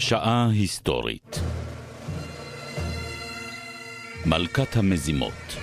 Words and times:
שעה 0.00 0.48
היסטורית 0.52 1.40
מלכת 4.26 4.76
המזימות 4.76 5.56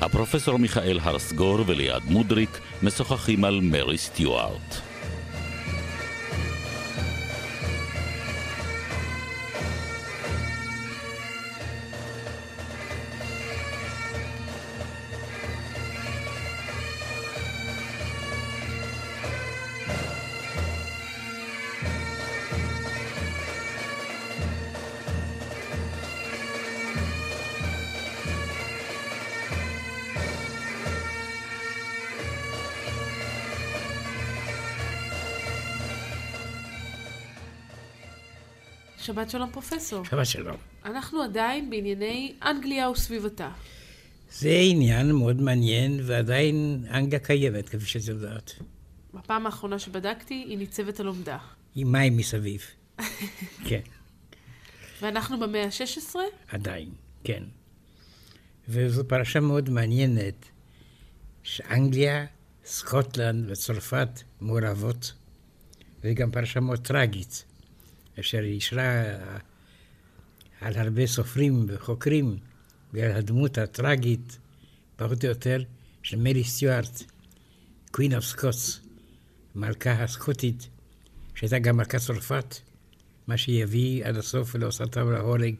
הפרופסור 0.00 0.56
מיכאל 0.56 0.98
הרסגור 1.02 1.58
וליעד 1.66 2.02
מודריק 2.04 2.60
משוחחים 2.82 3.44
על 3.44 3.60
מרי 3.62 3.98
סטיוארט. 3.98 4.89
שבת 39.20 39.30
שלום 39.30 39.50
פרופסור. 39.50 40.04
שבת 40.04 40.26
שלום. 40.26 40.56
אנחנו 40.84 41.22
עדיין 41.22 41.70
בענייני 41.70 42.34
אנגליה 42.42 42.90
וסביבתה. 42.90 43.50
זה 44.32 44.50
עניין 44.62 45.12
מאוד 45.12 45.40
מעניין, 45.40 46.00
ועדיין 46.06 46.84
אנגליה 46.90 47.18
קיימת, 47.18 47.68
כפי 47.68 47.86
שאת 47.86 48.08
יודעת. 48.08 48.52
בפעם 49.14 49.46
האחרונה 49.46 49.78
שבדקתי, 49.78 50.34
היא 50.34 50.58
ניצבת 50.58 51.00
על 51.00 51.06
עומדה. 51.06 51.38
עם 51.74 51.92
מים 51.92 52.16
מסביב. 52.16 52.62
כן, 53.68 53.80
ואנחנו 55.02 55.40
במאה 55.40 55.64
ה-16? 55.64 56.16
עדיין, 56.48 56.88
כן. 57.24 57.42
וזו 58.68 59.08
פרשה 59.08 59.40
מאוד 59.40 59.70
מעניינת, 59.70 60.46
שאנגליה, 61.42 62.26
סקוטלנד 62.64 63.50
וצרפת 63.50 64.08
מעורבות, 64.40 65.12
וגם 66.04 66.30
פרשה 66.30 66.60
מאוד 66.60 66.78
טרגית, 66.78 67.44
אשר 68.20 68.40
אישרה 68.40 69.02
על 70.60 70.76
הרבה 70.76 71.06
סופרים 71.06 71.66
וחוקרים 71.68 72.38
בגלל 72.92 73.12
הדמות 73.12 73.58
הטרגית, 73.58 74.38
פחות 74.96 75.24
או 75.24 75.28
יותר, 75.28 75.62
של 76.02 76.16
מרי 76.18 76.44
סטיוארט, 76.44 77.02
Queen 77.90 78.14
of 78.14 78.24
Scots, 78.24 78.80
מלכה 79.54 79.92
הסקוטית, 79.92 80.68
שהייתה 81.34 81.58
גם 81.58 81.76
מלכת 81.76 81.96
צרפת, 81.96 82.56
מה 83.26 83.36
שיביא 83.36 84.04
עד 84.04 84.16
הסוף 84.16 84.54
ולהוסרתה 84.54 85.04
ולהורג 85.04 85.54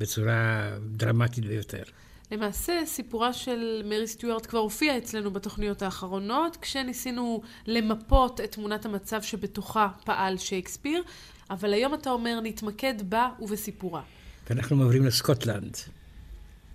בצורה 0.00 0.70
דרמטית 0.96 1.44
ביותר. 1.44 1.82
למעשה, 2.30 2.80
סיפורה 2.86 3.32
של 3.32 3.82
מרי 3.84 4.06
סטיוארט 4.06 4.46
כבר 4.46 4.58
הופיע 4.58 4.98
אצלנו 4.98 5.30
בתוכניות 5.30 5.82
האחרונות, 5.82 6.56
כשניסינו 6.56 7.42
למפות 7.66 8.40
את 8.40 8.52
תמונת 8.52 8.86
המצב 8.86 9.22
שבתוכה 9.22 9.88
פעל 10.04 10.38
שייקספיר, 10.38 11.02
אבל 11.50 11.72
היום 11.72 11.94
אתה 11.94 12.10
אומר 12.10 12.40
נתמקד 12.42 13.10
בה 13.10 13.28
ובסיפורה. 13.40 14.02
ואנחנו 14.50 14.82
עוברים 14.82 15.06
לסקוטלנד, 15.06 15.76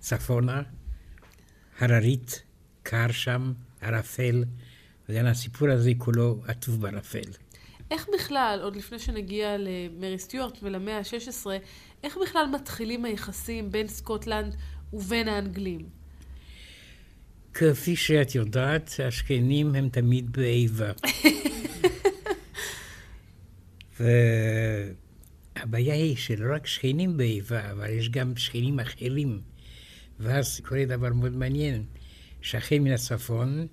צפונה, 0.00 0.62
הררית, 1.78 2.42
קר 2.82 3.12
שם, 3.12 3.52
ערפל, 3.80 4.44
וגם 5.08 5.26
הסיפור 5.26 5.70
הזה 5.70 5.90
כולו 5.98 6.40
עטוב 6.46 6.80
בערפל. 6.80 7.30
איך 7.90 8.08
בכלל, 8.14 8.60
עוד 8.62 8.76
לפני 8.76 8.98
שנגיע 8.98 9.56
למרי 9.58 10.18
סטיוארט 10.18 10.58
ולמאה 10.62 10.98
ה-16, 10.98 11.46
איך 12.04 12.18
בכלל 12.22 12.46
מתחילים 12.52 13.04
היחסים 13.04 13.72
בין 13.72 13.88
סקוטלנד 13.88 14.56
ובין 14.92 15.28
האנגלים? 15.28 15.80
כפי 17.54 17.96
שאת 17.96 18.34
יודעת, 18.34 19.00
השכנים 19.08 19.74
הם 19.74 19.88
תמיד 19.88 20.32
באיבה. 20.32 20.92
והבעיה 24.00 25.94
היא 25.94 26.16
שלא 26.16 26.54
רק 26.54 26.66
שכנים 26.66 27.16
באיבה, 27.16 27.70
אבל 27.70 27.90
יש 27.90 28.08
גם 28.08 28.36
שכנים 28.36 28.80
אחרים. 28.80 29.40
ואז 30.20 30.60
קורה 30.60 30.84
דבר 30.84 31.12
מאוד 31.12 31.36
מעניין, 31.36 31.84
שכן 32.42 32.82
מן 32.82 32.92
הצפון 32.92 33.66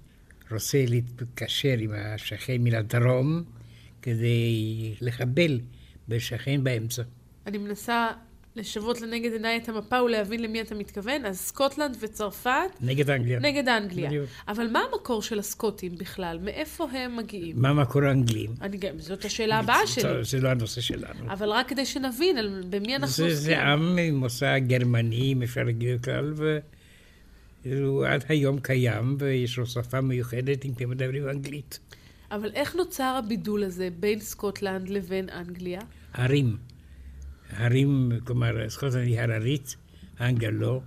רוצה 0.51 0.86
להתקשר 0.88 1.75
עם 1.80 1.91
השכן 1.94 2.57
מן 2.62 2.75
הדרום 2.75 3.44
כדי 4.01 4.96
לחבל 5.01 5.59
בשכן 6.07 6.63
באמצע. 6.63 7.03
אני 7.46 7.57
מנסה 7.57 8.07
לשוות 8.59 9.02
לנגד 9.02 9.31
עיניי 9.31 9.58
את 9.58 9.70
המפה 9.70 10.02
ולהבין 10.02 10.42
למי 10.42 10.62
אתה 10.62 10.75
מתכוון. 10.75 11.25
אז 11.25 11.40
סקוטלנד 11.40 11.97
וצרפת 12.00 12.50
נגד 12.81 13.09
אנגליה. 13.09 13.40
נגד 13.40 13.70
אנגליה. 13.70 14.09
בדיוק. 14.09 14.25
אבל 14.47 14.68
מה 14.68 14.81
המקור 14.92 15.22
של 15.22 15.40
הסקוטים 15.40 15.97
בכלל? 15.97 16.40
מאיפה 16.42 16.88
הם 16.92 17.18
מגיעים? 17.18 17.62
מה 17.62 17.74
מקור 17.74 18.03
האנגלים? 18.03 18.50
אני 18.62 18.78
גם, 18.78 19.00
זאת 19.00 19.25
השאלה 19.25 19.59
הבאה 19.59 19.88
שלי. 19.88 20.24
זה 20.24 20.40
לא 20.40 20.50
הנושא 20.50 20.81
שלנו. 20.81 21.25
אבל 21.28 21.50
רק 21.50 21.69
כדי 21.69 21.86
שנבין 21.86 22.38
על, 22.38 22.64
במי 22.69 22.96
אנחנו 22.96 23.16
זה, 23.16 23.24
עוסקים. 23.24 23.44
זה 23.44 23.64
עם 23.64 23.98
עם 23.98 24.16
מוצא 24.16 24.59
גרמני, 24.59 25.34
אם 25.34 25.44
אפשר 25.44 25.64
להגיד 25.64 26.02
בכלל, 26.02 26.34
והוא 27.66 28.06
עד 28.06 28.24
היום 28.30 28.59
קיים, 28.59 29.16
ויש 29.19 29.58
לו 29.58 29.66
שפה 29.66 30.02
מיוחדת 30.02 30.66
אם 30.66 30.72
אתם 30.72 30.90
מדברים 30.90 31.30
אנגלית. 31.30 31.80
אבל 32.31 32.52
איך 32.53 32.75
נוצר 32.75 33.16
הבידול 33.24 33.64
הזה 33.64 33.90
בין 34.00 34.19
סקוטלנד 34.19 34.90
לבין 34.90 35.30
אנגליה? 35.30 35.81
הרים. 36.14 36.58
הרים, 37.58 38.12
כלומר, 38.24 38.70
סקוטלנד 38.70 39.08
היא 39.08 39.20
הררית, 39.20 39.76
אנגליה 40.22 40.52
לא. 40.52 40.82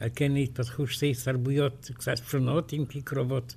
על 0.00 0.08
כן 0.14 0.36
התפתחו 0.36 0.86
שתי 0.86 1.12
תרבויות 1.24 1.90
קצת 1.94 2.16
שונות, 2.30 2.72
אם 2.72 2.84
כי 2.88 3.02
קרובות, 3.02 3.54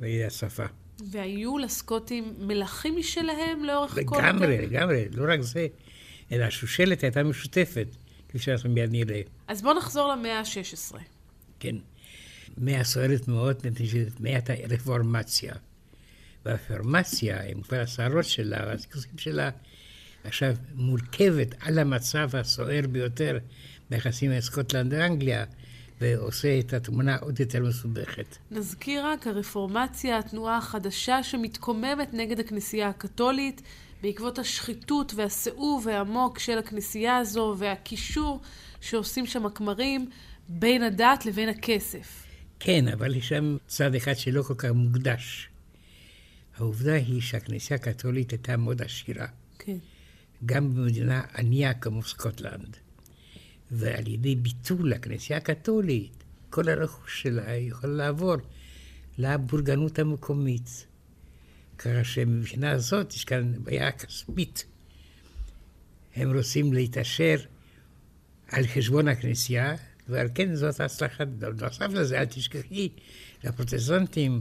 והשפה. 0.00 0.64
והיו 1.10 1.58
לסקוטים 1.58 2.34
מלכים 2.38 2.96
משלהם 2.96 3.64
לאורך 3.64 3.98
כל... 4.04 4.16
לגמרי? 4.18 4.66
לגמרי, 4.66 5.04
לא 5.12 5.32
רק 5.32 5.40
זה, 5.40 5.66
אלא 6.32 6.44
השושלת 6.44 7.02
הייתה 7.02 7.22
משותפת, 7.22 7.86
כפי 8.28 8.38
שאנחנו 8.38 8.70
מיד 8.70 8.90
נראה. 8.92 9.20
אז 9.48 9.62
בואו 9.62 9.74
נחזור 9.74 10.12
למאה 10.12 10.38
ה-16. 10.38 10.96
כן. 11.60 11.76
מאה 12.58 12.84
סוערת 12.84 13.28
מאוד, 13.28 13.56
מפני 13.64 14.04
מעט 14.20 14.50
הרפורמציה. 14.50 15.54
והרפורמציה, 16.44 17.42
עם 17.42 17.62
כל 17.62 17.76
הסערות 17.76 18.24
שלה 18.24 18.58
והסיכוסים 18.66 19.18
שלה, 19.18 19.50
עכשיו 20.28 20.54
מורכבת 20.74 21.54
על 21.60 21.78
המצב 21.78 22.36
הסוער 22.36 22.80
ביותר 22.90 23.38
ביחסים 23.90 24.30
בין 24.30 24.40
סקוטלנד 24.40 24.92
ואנגליה, 24.92 25.44
ועושה 26.00 26.58
את 26.58 26.72
התמונה 26.72 27.16
עוד 27.16 27.40
יותר 27.40 27.62
מסובכת. 27.62 28.36
נזכיר 28.50 29.06
רק, 29.06 29.26
הרפורמציה, 29.26 30.18
התנועה 30.18 30.56
החדשה 30.56 31.22
שמתקוממת 31.22 32.14
נגד 32.14 32.40
הכנסייה 32.40 32.88
הקתולית, 32.88 33.62
בעקבות 34.02 34.38
השחיתות 34.38 35.12
והסיאוב 35.16 35.88
העמוק 35.88 36.38
של 36.38 36.58
הכנסייה 36.58 37.16
הזו 37.16 37.54
והקישור 37.58 38.40
שעושים 38.80 39.26
שם 39.26 39.46
הכמרים 39.46 40.10
בין 40.48 40.82
הדת 40.82 41.26
לבין 41.26 41.48
הכסף. 41.48 42.24
כן, 42.60 42.88
אבל 42.88 43.16
יש 43.16 43.28
שם 43.28 43.56
צד 43.66 43.94
אחד 43.94 44.16
שלא 44.16 44.42
כל 44.42 44.54
כך 44.54 44.68
מוקדש. 44.74 45.48
העובדה 46.56 46.94
היא 46.94 47.20
שהכנסייה 47.20 47.80
הקתולית 47.80 48.30
הייתה 48.30 48.56
מאוד 48.56 48.82
עשירה. 48.82 49.26
כן. 49.58 49.76
גם 50.46 50.74
במדינה 50.74 51.22
ענייה 51.36 51.74
כמו 51.74 52.02
סקוטלנד. 52.02 52.76
ועל 53.70 54.08
ידי 54.08 54.34
ביטול 54.34 54.92
הכנסייה 54.92 55.38
הקתולית, 55.38 56.24
כל 56.50 56.68
הרכוש 56.68 57.22
שלה 57.22 57.56
יכול 57.56 57.90
לעבור 57.90 58.36
לבורגנות 59.18 59.98
המקומית. 59.98 60.86
ככה 61.78 62.04
שמבחינה 62.04 62.70
הזאת 62.70 63.14
יש 63.14 63.24
כאן 63.24 63.52
בעיה 63.64 63.92
כספית. 63.92 64.64
הם 66.16 66.36
רוצים 66.36 66.72
להתעשר 66.72 67.36
על 68.48 68.66
חשבון 68.66 69.08
הכנסייה, 69.08 69.74
ועל 70.08 70.28
כן 70.34 70.54
זאת 70.54 70.80
הצלחה. 70.80 71.24
נוסף 71.60 71.88
לזה, 71.92 72.20
אל 72.20 72.24
תשכחי, 72.24 72.88
לפרוטסטנטים, 73.44 74.40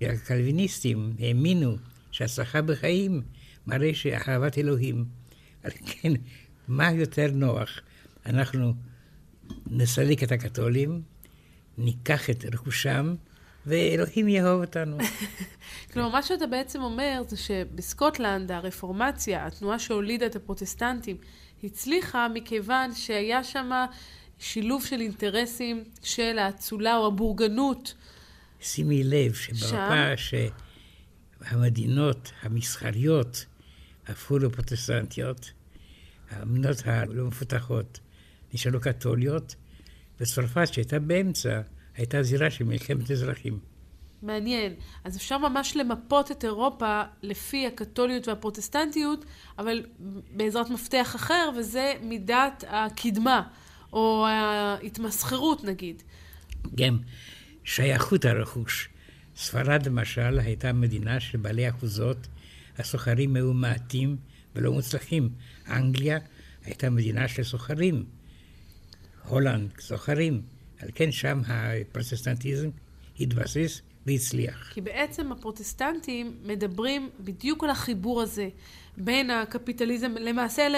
הקלוויניסטים 0.00 1.12
האמינו 1.18 1.76
שהצלחה 2.10 2.62
בחיים 2.62 3.22
מראה 3.66 3.94
שאהבת 3.94 4.58
אלוהים. 4.58 5.19
על 5.62 5.70
כן, 5.86 6.12
מה 6.68 6.92
יותר 6.92 7.26
נוח? 7.32 7.80
אנחנו 8.26 8.74
נסלק 9.66 10.22
את 10.22 10.32
הקתולים, 10.32 11.02
ניקח 11.78 12.30
את 12.30 12.44
רכושם, 12.52 13.14
ואלוהים 13.66 14.28
יאהוב 14.28 14.60
אותנו. 14.60 14.98
כלומר, 15.92 16.08
מה 16.08 16.22
שאתה 16.22 16.46
בעצם 16.46 16.82
אומר 16.82 17.22
זה 17.28 17.36
שבסקוטלנד 17.36 18.52
הרפורמציה, 18.52 19.46
התנועה 19.46 19.78
שהולידה 19.78 20.26
את 20.26 20.36
הפרוטסטנטים, 20.36 21.16
הצליחה 21.64 22.28
מכיוון 22.34 22.94
שהיה 22.94 23.44
שם 23.44 23.70
שילוב 24.38 24.84
של 24.84 25.00
אינטרסים 25.00 25.84
של 26.02 26.38
האצולה 26.38 26.96
או 26.96 27.06
הבורגנות 27.06 27.94
שימי 28.60 29.04
לב 29.04 29.34
שבמפה 29.34 30.12
שהמדינות 31.40 32.32
המסחריות 32.42 33.44
הפכו 34.10 34.38
לפרוטסטנטיות, 34.38 35.52
המדינות 36.30 36.76
הלא 36.84 37.24
מפותחות 37.24 38.00
נשארו 38.54 38.80
קתוליות, 38.80 39.54
וצרפת 40.20 40.72
שהייתה 40.72 40.98
באמצע, 40.98 41.60
הייתה 41.96 42.22
זירה 42.22 42.50
של 42.50 42.64
מלחמת 42.64 43.10
אזרחים. 43.10 43.58
מעניין. 44.22 44.74
אז 45.04 45.16
אפשר 45.16 45.38
ממש 45.38 45.76
למפות 45.76 46.30
את 46.30 46.44
אירופה 46.44 47.02
לפי 47.22 47.66
הקתוליות 47.66 48.28
והפרוטסטנטיות, 48.28 49.24
אבל 49.58 49.86
בעזרת 50.30 50.70
מפתח 50.70 51.12
אחר, 51.16 51.50
וזה 51.58 51.94
מידת 52.02 52.64
הקדמה, 52.68 53.42
או 53.92 54.26
ההתמסחרות 54.26 55.64
נגיד. 55.64 56.02
גם 56.74 56.98
שייכות 57.64 58.24
הרכוש. 58.24 58.88
ספרד 59.36 59.86
למשל 59.86 60.38
הייתה 60.38 60.72
מדינה 60.72 61.20
של 61.20 61.38
בעלי 61.38 61.68
אחוזות, 61.68 62.28
הסוחרים 62.80 63.36
היו 63.36 63.52
מעטים 63.52 64.16
ולא 64.54 64.72
מוצלחים. 64.72 65.28
אנגליה 65.68 66.18
הייתה 66.64 66.90
מדינה 66.90 67.28
של 67.28 67.44
סוחרים. 67.44 68.04
הולנד, 69.28 69.70
סוחרים. 69.80 70.42
על 70.82 70.88
כן 70.94 71.12
שם 71.12 71.40
הפרוטסטנטיזם 71.46 72.68
התבסס 73.20 73.82
והצליח. 74.06 74.70
כי 74.74 74.80
בעצם 74.80 75.32
הפרוטסטנטים 75.32 76.36
מדברים 76.44 77.10
בדיוק 77.20 77.64
על 77.64 77.70
החיבור 77.70 78.22
הזה 78.22 78.48
בין 78.96 79.30
הקפיטליזם, 79.30 80.14
למעשה 80.20 80.68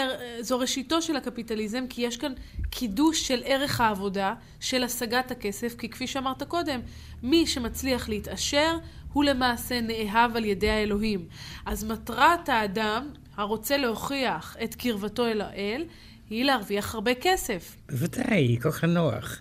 זו 0.40 0.58
ראשיתו 0.58 1.02
של 1.02 1.16
הקפיטליזם, 1.16 1.84
כי 1.90 2.02
יש 2.02 2.16
כאן 2.16 2.32
קידוש 2.70 3.28
של 3.28 3.42
ערך 3.44 3.80
העבודה, 3.80 4.34
של 4.60 4.84
השגת 4.84 5.30
הכסף, 5.30 5.74
כי 5.78 5.88
כפי 5.88 6.06
שאמרת 6.06 6.42
קודם, 6.42 6.80
מי 7.22 7.46
שמצליח 7.46 8.08
להתעשר 8.08 8.76
הוא 9.12 9.24
למעשה 9.24 9.80
נאהב 9.80 10.36
על 10.36 10.44
ידי 10.44 10.70
האלוהים. 10.70 11.26
אז 11.66 11.84
מטרת 11.84 12.48
האדם 12.48 13.08
הרוצה 13.36 13.76
להוכיח 13.76 14.56
את 14.64 14.74
קרבתו 14.74 15.26
אל 15.26 15.40
האל, 15.40 15.84
היא 16.30 16.44
להרוויח 16.44 16.94
הרבה 16.94 17.14
כסף. 17.14 17.76
בוודאי, 17.90 18.58
כוח 18.62 18.84
הנוח. 18.84 19.40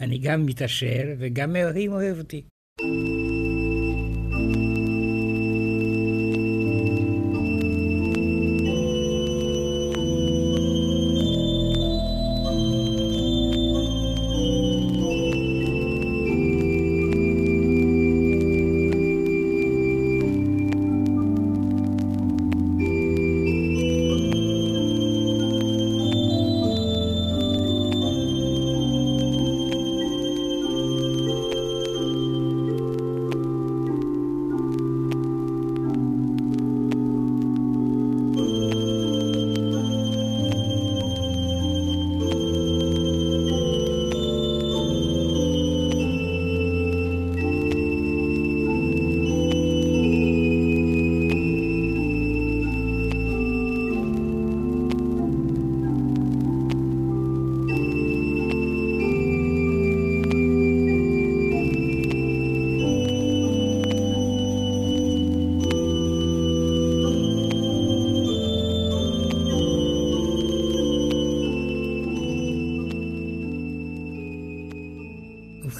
אני 0.00 0.18
גם 0.18 0.46
מתעשר 0.46 1.02
וגם 1.18 1.56
אלוהים 1.56 1.92
אוהב 1.92 2.18
אותי. 2.18 2.42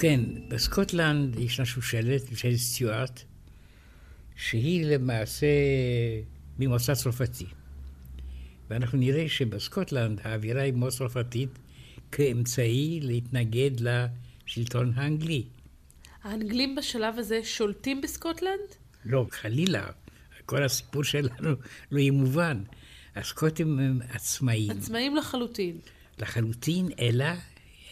ובכן, 0.03 0.21
בסקוטלנד 0.47 1.39
ישנה 1.39 1.65
שושלת, 1.65 2.27
שושלת 2.29 2.55
סטיוארט, 2.55 3.21
שהיא 4.35 4.85
למעשה 4.85 5.47
ממוצא 6.59 6.95
צרפתי. 6.95 7.45
ואנחנו 8.69 8.97
נראה 8.97 9.29
שבסקוטלנד 9.29 10.19
האווירה 10.23 10.61
היא 10.61 10.73
מאוד 10.73 10.91
צרפתית 10.91 11.49
כאמצעי 12.11 12.99
להתנגד 13.03 13.71
לשלטון 13.79 14.93
האנגלי. 14.95 15.43
האנגלים 16.23 16.75
בשלב 16.75 17.19
הזה 17.19 17.39
שולטים 17.43 18.01
בסקוטלנד? 18.01 18.75
לא, 19.05 19.25
חלילה. 19.31 19.85
כל 20.45 20.63
הסיפור 20.63 21.03
שלנו 21.03 21.55
לא 21.91 21.99
יהיה 21.99 22.11
מובן. 22.11 22.63
הסקוטים 23.15 23.79
הם 23.79 23.99
עצמאים. 24.09 24.71
עצמאים 24.71 25.15
לחלוטין. 25.15 25.77
לחלוטין, 26.19 26.89
אלא 26.99 27.25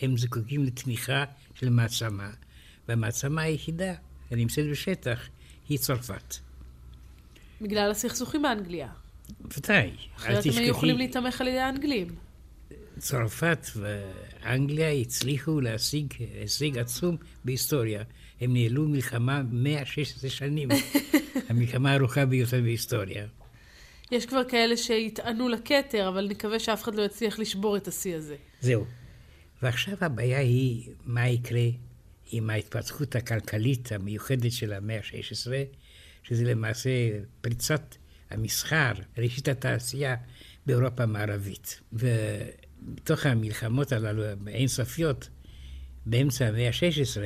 הם 0.02 0.18
זקוקים 0.18 0.64
לתמיכה 0.64 1.26
של 1.62 1.70
מעצמה, 1.70 2.30
והמעצמה 2.88 3.42
היחידה 3.42 3.94
הנמצאת 4.32 4.66
בשטח 4.72 5.30
היא 5.70 5.78
צרפת. 5.78 6.36
בגלל 7.62 7.92
הסכסוכים 7.92 8.42
באנגליה. 8.42 8.88
בוודאי. 9.40 9.92
אחרת 10.18 10.46
הם 10.46 10.52
היו 10.58 10.70
יכולים 10.70 10.98
להתמך 10.98 11.42
על 11.42 11.48
ידי 11.48 11.60
האנגלים. 11.60 12.08
צרפת 13.00 13.68
ואנגליה 13.76 14.92
הצליחו 14.92 15.62
להשיג 15.62 16.14
הישג 16.40 16.78
עצום 16.78 17.18
בהיסטוריה. 17.46 18.04
הם 18.42 18.54
ניהלו 18.54 18.88
מלחמה 18.88 19.42
116 19.52 20.30
שנים, 20.30 20.70
המלחמה 21.50 21.92
הארוכה 21.92 22.26
ביותר 22.26 22.62
בהיסטוריה. 22.62 23.26
יש 24.12 24.26
כבר 24.26 24.44
כאלה 24.44 24.78
שיטענו 24.78 25.50
לכתר, 25.50 26.08
אבל 26.08 26.28
נקווה 26.30 26.60
שאף 26.60 26.84
אחד 26.84 26.96
לא 26.96 27.02
יצליח 27.02 27.40
לשבור 27.40 27.78
את 27.78 27.88
השיא 27.88 28.16
הזה. 28.16 28.36
זהו. 28.62 28.86
ועכשיו 29.62 29.98
הבעיה 30.02 30.40
היא 30.40 30.90
מה 31.06 31.28
יקרה 31.28 31.68
עם 32.32 32.50
ההתפתחות 32.50 33.16
הכלכלית 33.16 33.92
המיוחדת 33.92 34.52
של 34.52 34.74
המאה 34.74 34.98
ה-16, 34.98 35.52
שזה 36.24 36.44
למעשה 36.44 36.90
פריצת 37.42 37.96
המסחר, 38.30 38.92
ראשית 39.18 39.48
התעשייה 39.48 40.16
באירופה 40.66 41.04
המערבית. 41.04 41.82
ובתוך 41.94 43.26
המלחמות 43.26 43.92
הללו 43.92 44.24
האינסופיות, 44.48 45.30
באמצע 46.06 46.48
המאה 46.48 46.68
ה-16, 46.68 47.22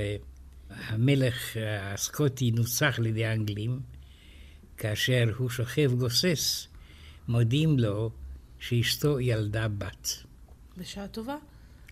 המלך 0.70 1.58
הסקוטי 1.82 2.52
נוצח 2.52 2.96
על 2.98 3.06
ידי 3.06 3.26
האנגלים, 3.26 3.80
כאשר 4.78 5.24
הוא 5.38 5.50
שוכב 5.50 5.92
גוסס, 5.98 6.68
מודיעים 7.28 7.80
לו 7.80 8.12
שאשתו 8.60 9.20
ילדה 9.20 9.68
בת. 9.68 10.10
בשעה 10.78 11.08
טובה? 11.08 11.36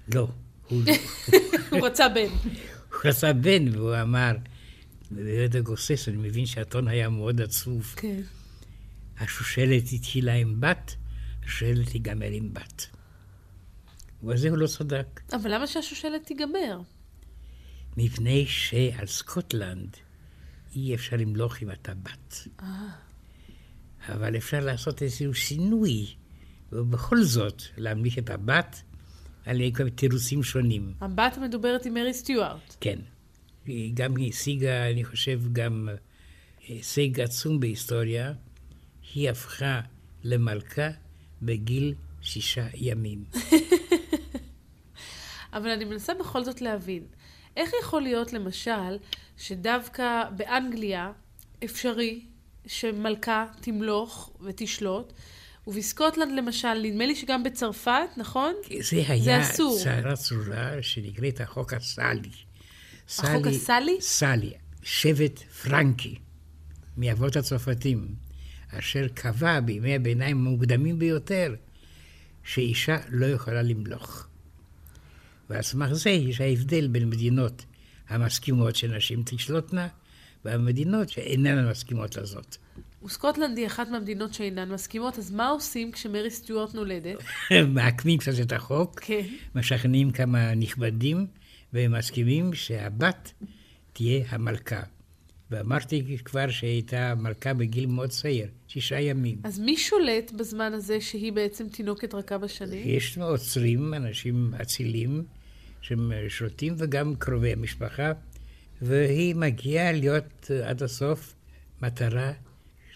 לא. 0.07 0.27
הוא 0.69 1.87
רצה 1.87 2.09
בן. 2.09 2.27
הוא 2.91 2.99
רצה 3.05 3.33
בן, 3.33 3.77
והוא 3.77 4.01
אמר, 4.01 4.31
בבית 5.11 5.55
הגוסס, 5.55 6.07
אני 6.07 6.17
מבין 6.17 6.45
שהטון 6.45 6.87
היה 6.87 7.09
מאוד 7.09 7.41
עצוב. 7.41 7.93
כן. 7.97 8.21
השושלת 9.19 9.83
התחילה 9.93 10.33
עם 10.33 10.61
בת, 10.61 10.95
השושלת 11.43 11.89
תיגמר 11.89 12.31
עם 12.31 12.53
בת. 12.53 12.87
ובזה 14.23 14.49
הוא 14.49 14.57
לא 14.57 14.67
צדק. 14.67 15.21
אבל 15.33 15.53
למה 15.53 15.67
שהשושלת 15.67 16.25
תיגמר? 16.25 16.81
מפני 17.97 18.45
שעל 18.47 19.07
סקוטלנד 19.07 19.97
אי 20.75 20.95
אפשר 20.95 21.15
למלוך 21.15 21.63
אם 21.63 21.71
אתה 21.71 21.93
בת. 21.93 22.47
אה. 22.59 22.89
אבל 24.09 24.37
אפשר 24.37 24.59
לעשות 24.59 25.01
איזשהו 25.01 25.33
שינוי, 25.33 26.07
ובכל 26.71 27.23
זאת 27.23 27.61
להמליך 27.77 28.17
את 28.17 28.29
הבת 28.29 28.81
על 29.45 29.57
כל 29.75 29.89
תירוצים 29.89 30.43
שונים. 30.43 30.93
הבת 31.01 31.37
מדוברת 31.37 31.85
עם 31.85 31.93
מרי 31.93 32.13
סטיוארט. 32.13 32.75
כן. 32.81 32.99
היא 33.65 33.91
גם 33.93 34.13
השיגה, 34.27 34.89
אני 34.89 35.03
חושב, 35.03 35.41
גם 35.53 35.89
הישג 36.67 37.19
עצום 37.19 37.59
בהיסטוריה. 37.59 38.33
היא 39.13 39.29
הפכה 39.29 39.81
למלכה 40.23 40.89
בגיל 41.41 41.93
שישה 42.21 42.67
ימים. 42.73 43.23
אבל 45.53 45.69
אני 45.69 45.85
מנסה 45.85 46.13
בכל 46.13 46.43
זאת 46.43 46.61
להבין, 46.61 47.03
איך 47.57 47.71
יכול 47.81 48.01
להיות 48.01 48.33
למשל 48.33 48.97
שדווקא 49.37 50.23
באנגליה 50.37 51.11
אפשרי 51.63 52.25
שמלכה 52.67 53.45
תמלוך 53.61 54.31
ותשלוט, 54.41 55.13
ובסקוטלנד 55.67 56.31
למשל, 56.37 56.73
נדמה 56.83 57.05
לי 57.05 57.15
שגם 57.15 57.43
בצרפת, 57.43 58.09
נכון? 58.17 58.53
זה 58.81 59.03
היה 59.07 59.51
צרה 59.51 60.15
צרורה 60.15 60.71
שנקראת 60.81 61.41
החוק 61.41 61.73
הסאלי. 61.73 62.29
החוק 63.19 63.47
הסאלי? 63.47 63.97
סאלי. 64.01 64.53
שבט 64.83 65.39
פרנקי, 65.39 66.15
מאבות 66.97 67.35
הצרפתים, 67.35 68.15
אשר 68.69 69.07
קבע 69.07 69.59
בימי 69.59 69.95
הביניים 69.95 70.37
המוקדמים 70.37 70.99
ביותר, 70.99 71.55
שאישה 72.43 72.97
לא 73.09 73.25
יכולה 73.25 73.61
למלוך. 73.61 74.27
ועל 75.49 75.61
סמך 75.61 75.93
זה 75.93 76.09
יש 76.09 76.41
ההבדל 76.41 76.87
בין 76.87 77.09
מדינות 77.09 77.65
המסכימות 78.09 78.75
שנשים 78.75 79.23
תשלוטנה, 79.25 79.87
והמדינות 80.45 81.09
שאינן 81.09 81.69
מסכימות 81.69 82.15
לזאת. 82.17 82.57
וסקוטלנד 83.05 83.57
היא 83.57 83.67
אחת 83.67 83.89
מהמדינות 83.89 84.33
שאינן 84.33 84.71
מסכימות, 84.71 85.17
אז 85.17 85.31
מה 85.31 85.49
עושים 85.49 85.91
כשמרי 85.91 86.29
סטיוארט 86.29 86.73
נולדת? 86.73 87.17
מעקמים 87.75 88.17
קצת 88.17 88.31
את 88.41 88.51
החוק, 88.51 88.99
כן. 88.99 89.21
משכנעים 89.55 90.11
כמה 90.11 90.55
נכבדים, 90.55 91.27
והם 91.73 91.91
מסכימים 91.91 92.53
שהבת 92.53 93.33
תהיה 93.93 94.25
המלכה. 94.29 94.81
ואמרתי 95.51 96.17
כבר 96.25 96.49
שהייתה 96.49 97.15
מלכה 97.15 97.53
בגיל 97.53 97.85
מאוד 97.85 98.09
צעיר, 98.09 98.47
שישה 98.67 98.99
ימים. 98.99 99.37
אז 99.43 99.59
מי 99.59 99.77
שולט 99.77 100.31
בזמן 100.31 100.73
הזה 100.73 101.01
שהיא 101.01 101.33
בעצם 101.33 101.69
תינוקת 101.69 102.13
רכה 102.13 102.37
בשנים? 102.37 102.83
יש 102.85 103.17
עוצרים, 103.17 103.93
אנשים 103.93 104.53
אצילים, 104.61 105.23
ששולטים, 105.81 106.75
וגם 106.77 107.15
קרובי 107.15 107.51
המשפחה, 107.51 108.11
והיא 108.83 109.35
מגיעה 109.35 109.91
להיות 109.91 110.51
אה, 110.51 110.69
עד 110.69 110.83
הסוף 110.83 111.35
מטרה 111.81 112.31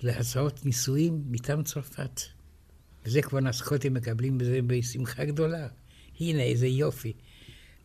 להצעות 0.01 0.65
נישואים 0.65 1.24
מטעם 1.29 1.63
צרפת. 1.63 2.22
וזה 3.06 3.22
כבר 3.22 3.39
הסקוטים 3.48 3.94
מקבלים 3.94 4.38
בזה 4.38 4.60
בשמחה 4.67 5.25
גדולה. 5.25 5.67
הנה, 6.20 6.41
איזה 6.41 6.67
יופי. 6.67 7.13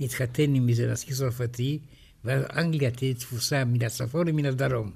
נתחתן 0.00 0.54
עם 0.54 0.68
איזה 0.68 0.92
נשיא 0.92 1.14
צרפתי, 1.14 1.78
ואז 2.24 2.44
אנגליה 2.56 2.90
תהיה 2.90 3.14
תפוסה 3.14 3.64
מן 3.64 3.82
הצפון 3.82 4.28
ומן 4.28 4.44
הדרום. 4.44 4.92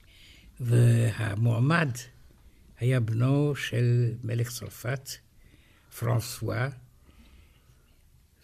והמועמד 0.60 1.90
היה 2.80 3.00
בנו 3.00 3.56
של 3.56 4.12
מלך 4.24 4.50
צרפת, 4.50 5.10
פרנסואה, 5.98 6.68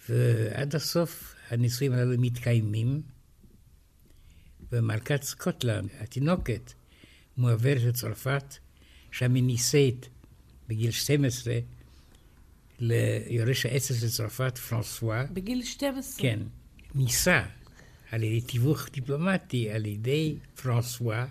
ועד 0.09 0.75
הסוף 0.75 1.35
הנישואים 1.51 1.93
הללו 1.93 2.15
מתקיימים, 2.19 3.03
ומלכת 4.75 5.23
סקוטלנד, 5.23 5.89
התינוקת, 6.01 6.73
מועברת 7.37 7.83
לצרפת, 7.83 8.55
שם 9.11 9.35
היא 9.35 9.43
נישאת 9.43 10.07
בגיל 10.69 10.91
12 10.91 11.59
ליורש 12.79 13.67
העצר 13.67 13.95
של 13.95 14.09
צרפת, 14.09 14.59
פרנסואה. 14.59 15.25
בגיל 15.33 15.63
12? 15.63 16.23
כן. 16.23 16.41
נישא 16.95 17.43
על 18.11 18.23
ידי 18.23 18.41
תיווך 18.41 18.89
דיפלומטי 18.93 19.71
על 19.71 19.87
ידי 19.87 20.37
פרנסואה, 20.63 21.27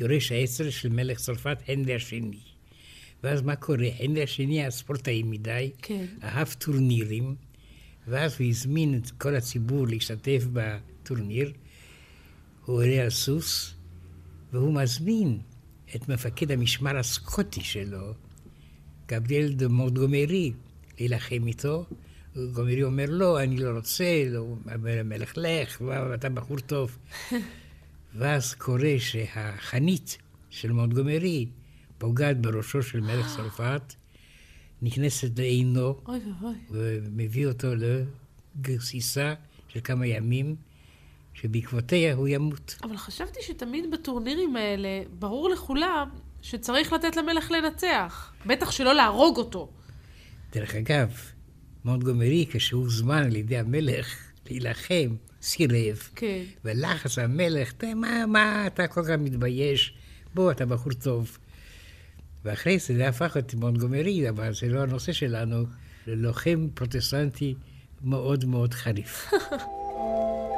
יורש 0.00 0.32
העצר 0.32 0.70
של 0.70 0.88
מלך 0.88 1.18
צרפת, 1.18 1.58
הנרי 1.68 1.94
השני. 1.94 2.40
ואז 3.22 3.42
מה 3.42 3.56
קורה? 3.56 3.88
הנרי 3.98 4.22
השני 4.22 4.60
היה 4.60 4.70
ספורטאי 4.70 5.22
מדי, 5.22 5.70
כן. 5.82 6.06
אהב 6.22 6.48
טורנירים, 6.48 7.34
ואז 8.06 8.36
הוא 8.38 8.48
הזמין 8.48 8.94
את 8.94 9.10
כל 9.10 9.36
הציבור 9.36 9.88
להשתתף 9.88 10.44
בטורניר. 10.52 11.52
הוא 12.68 12.76
עולה 12.76 13.02
על 13.02 13.10
סוס, 13.10 13.74
והוא 14.52 14.74
מזמין 14.74 15.40
את 15.96 16.08
מפקד 16.08 16.52
המשמר 16.52 16.96
הסקוטי 16.96 17.60
שלו, 17.60 18.14
גבריאל 19.08 19.52
דה 19.52 19.68
מונטגומרי, 19.68 20.52
להילחם 20.98 21.46
איתו. 21.46 21.86
גומרי 22.52 22.82
אומר, 22.82 23.04
לא, 23.08 23.42
אני 23.42 23.56
לא 23.56 23.70
רוצה, 23.70 24.24
לא, 24.30 24.56
המלך, 24.66 25.32
לך, 25.36 25.80
ואתה 25.80 26.28
בחור 26.28 26.58
טוב. 26.58 26.98
ואז 28.18 28.54
קורה 28.54 28.94
שהחנית 28.98 30.18
של 30.50 30.72
מונטגומרי 30.72 31.46
פוגעת 31.98 32.40
בראשו 32.40 32.82
של 32.82 33.00
מלך 33.00 33.36
צרפת, 33.36 33.94
נכנסת 34.82 35.38
לעינו. 35.38 36.00
ומביא 36.70 37.46
אותו 37.46 37.68
לגסיסה 38.56 39.34
של 39.68 39.80
כמה 39.84 40.06
ימים, 40.06 40.56
שבעקבותיה 41.40 42.14
הוא 42.14 42.28
ימות. 42.28 42.76
אבל 42.82 42.96
חשבתי 42.96 43.40
שתמיד 43.42 43.90
בטורנירים 43.90 44.56
האלה, 44.56 44.88
ברור 45.18 45.48
לכולם 45.50 46.08
שצריך 46.42 46.92
לתת 46.92 47.16
למלך 47.16 47.50
לנצח. 47.50 48.32
בטח 48.46 48.70
שלא 48.70 48.94
להרוג 48.94 49.36
אותו. 49.36 49.68
דרך 50.52 50.74
אגב, 50.74 51.08
מונטגומרי, 51.84 52.46
כשהוא 52.50 52.82
הוזמן 52.82 53.22
על 53.22 53.36
ידי 53.36 53.58
המלך 53.58 54.16
להילחם, 54.50 55.16
סירב. 55.42 56.08
כן. 56.14 56.42
ולחץ 56.64 57.18
המלך, 57.18 57.72
"תה, 57.72 57.94
מה, 57.94 58.26
מה 58.26 58.66
אתה 58.66 58.86
כל 58.86 59.02
כך 59.04 59.14
מתבייש? 59.18 59.94
בוא, 60.34 60.50
אתה 60.50 60.66
בחור 60.66 60.92
טוב. 60.92 61.38
ואחרי 62.44 62.78
זה 62.78 62.94
זה 62.96 63.08
הפך 63.08 63.36
את 63.36 63.54
מונטגומרי, 63.54 64.28
אבל 64.28 64.54
זה 64.54 64.68
לא 64.68 64.80
הנושא 64.80 65.12
שלנו, 65.12 65.64
ללוחם 66.06 66.68
פרוטסטנטי 66.74 67.54
מאוד 68.02 68.44
מאוד 68.44 68.74
חריף. 68.74 69.30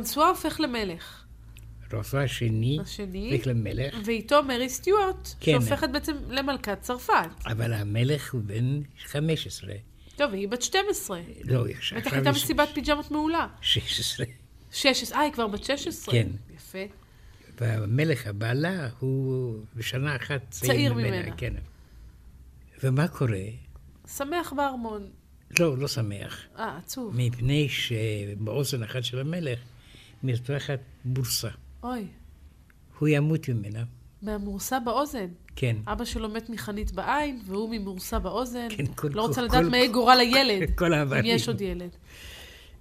פרנסואה 0.00 0.28
הופך 0.28 0.60
למלך. 0.60 1.24
רופא 1.92 2.16
השני, 2.16 2.78
השני. 2.80 3.32
הופך 3.32 3.46
למלך, 3.46 3.94
ואיתו 4.04 4.42
מרי 4.42 4.68
סטיוארט, 4.68 5.28
כן. 5.40 5.52
שהופכת 5.52 5.88
בעצם 5.92 6.16
למלכת 6.28 6.78
צרפת. 6.80 7.28
אבל 7.46 7.72
המלך 7.72 8.32
הוא 8.32 8.40
בן 8.44 8.80
15. 9.06 9.74
טוב, 10.16 10.32
והיא 10.32 10.48
בת 10.48 10.62
12. 10.62 11.20
לא, 11.44 11.68
יש 11.68 11.92
בטח 11.92 12.12
הייתה 12.12 12.30
מסיבת 12.30 12.68
פיג'מות 12.74 13.10
מעולה. 13.10 13.46
16. 13.60 14.26
16, 14.72 15.18
אה, 15.18 15.24
היא 15.24 15.32
כבר 15.32 15.46
בת 15.46 15.64
16. 15.64 16.14
כן. 16.14 16.28
יפה. 16.56 16.78
והמלך 17.60 18.26
הבעלה 18.26 18.88
הוא 18.98 19.54
בשנה 19.76 20.16
אחת 20.16 20.40
צעיר, 20.50 20.72
צעיר 20.72 20.94
ממנה. 20.94 21.22
ממנה. 21.22 21.36
כן. 21.36 21.54
ומה 22.82 23.08
קורה? 23.08 23.44
שמח 24.16 24.52
בארמון. 24.52 25.08
לא, 25.60 25.78
לא 25.78 25.88
שמח. 25.88 26.46
אה, 26.58 26.78
עצוב. 26.78 27.16
מפני 27.16 27.68
שבאוזן 27.68 28.82
אחת 28.82 29.04
של 29.04 29.18
המלך 29.18 29.58
מתפתחת 30.22 30.80
בורסה. 31.04 31.48
אוי, 31.82 32.06
הוא 32.98 33.08
ימות 33.08 33.48
ממנה. 33.48 33.84
מהמורסה 34.22 34.80
באוזן. 34.80 35.26
כן. 35.56 35.76
אבא 35.86 36.04
שלו 36.04 36.28
מת 36.28 36.50
מחנית 36.50 36.92
בעין, 36.92 37.40
והוא 37.46 37.70
ממורסה 37.70 38.18
באוזן. 38.18 38.68
כן, 38.70 38.84
כל- 38.94 39.08
לא 39.12 39.22
רוצה 39.22 39.34
כל- 39.40 39.42
לדעת 39.46 39.64
מה 39.70 39.76
יהיה 39.76 39.92
גורל 39.92 40.18
הילד. 40.20 40.70
כל 40.78 40.86
אם 40.86 40.92
האבנים. 40.92 41.34
יש 41.36 41.48
עוד 41.48 41.60
ילד. 41.60 41.90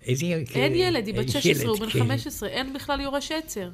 איזה... 0.01 0.25
אין 0.55 0.75
ילד, 0.75 1.07
היא 1.07 1.13
בת 1.15 1.19
אין 1.19 1.27
16, 1.29 1.69
הוא 1.69 1.79
בן 1.79 1.89
כן. 1.89 1.99
15, 1.99 2.49
אין 2.49 2.73
בכלל 2.73 2.99
יורש 3.01 3.31
עצר. 3.31 3.71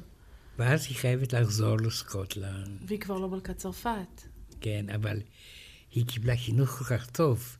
ואז 0.58 0.86
היא 0.88 0.96
חייבת 0.96 1.32
לחזור 1.32 1.76
לסקוטלנד. 1.76 2.78
והיא 2.86 3.00
כבר 3.00 3.18
לא 3.18 3.28
מלכת 3.28 3.56
צרפת. 3.56 4.22
כן, 4.60 4.86
אבל 4.94 5.20
היא 5.92 6.06
קיבלה 6.06 6.36
חינוך 6.36 6.70
כל 6.70 6.84
כך 6.84 7.10
טוב, 7.10 7.56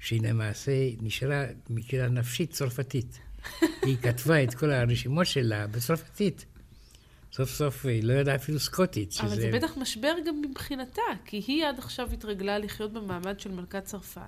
שהיא 0.00 0.22
למעשה 0.22 0.72
נשארה 1.00 1.44
מקהילה 1.70 2.08
נפשית 2.08 2.50
צרפתית. 2.50 3.18
היא 3.86 3.96
כתבה 4.02 4.44
את 4.44 4.54
כל 4.54 4.70
הרשימות 4.70 5.26
שלה 5.26 5.66
בצרפתית. 5.66 6.44
סוף 7.32 7.50
סוף 7.50 7.86
היא 7.86 8.04
לא 8.04 8.12
ידעה 8.12 8.34
אפילו 8.34 8.60
סקוטית. 8.60 9.14
אבל 9.20 9.28
זה 9.28 9.50
בטח 9.54 9.76
משבר 9.76 10.14
גם 10.26 10.42
מבחינתה, 10.50 11.02
כי 11.24 11.42
היא 11.46 11.66
עד 11.66 11.78
עכשיו 11.78 12.12
התרגלה 12.12 12.58
לחיות 12.58 12.92
במעמד 12.92 13.40
של 13.40 13.52
מלכת 13.52 13.84
צרפת. 13.84 14.20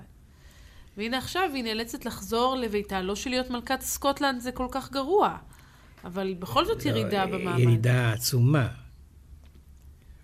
והנה 0.96 1.18
עכשיו 1.18 1.50
היא 1.54 1.64
נאלצת 1.64 2.04
לחזור 2.04 2.56
לביתה, 2.56 3.02
לא 3.02 3.16
שלהיות 3.16 3.50
מלכת 3.50 3.80
סקוטלנד 3.80 4.40
זה 4.40 4.52
כל 4.52 4.66
כך 4.70 4.92
גרוע, 4.92 5.36
אבל 6.04 6.34
בכל 6.38 6.64
זאת 6.64 6.84
לא, 6.84 6.90
ירידה 6.90 7.26
במעמד. 7.26 7.58
ירידה 7.58 8.12
עצומה. 8.12 8.68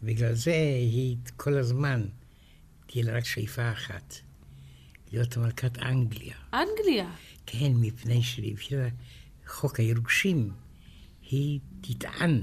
בגלל 0.03 0.35
זה 0.35 0.53
היא 0.79 1.17
כל 1.37 1.59
הזמן, 1.59 2.05
תהיה 2.87 3.05
לה 3.05 3.13
רק 3.17 3.25
שאיפה 3.25 3.73
אחת, 3.73 4.15
להיות 5.13 5.37
מלכת 5.37 5.79
אנגליה. 5.79 6.35
אנגליה? 6.55 7.11
כן, 7.47 7.73
מפני 7.75 8.23
שלפי 8.23 8.75
חוק 9.47 9.81
הירושים, 9.81 10.51
היא 11.31 11.61
תטען 11.81 12.43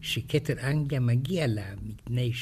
שכתר 0.00 0.54
אנגליה 0.62 1.00
מגיע 1.00 1.46
לה, 1.46 1.74
מפני 1.82 2.32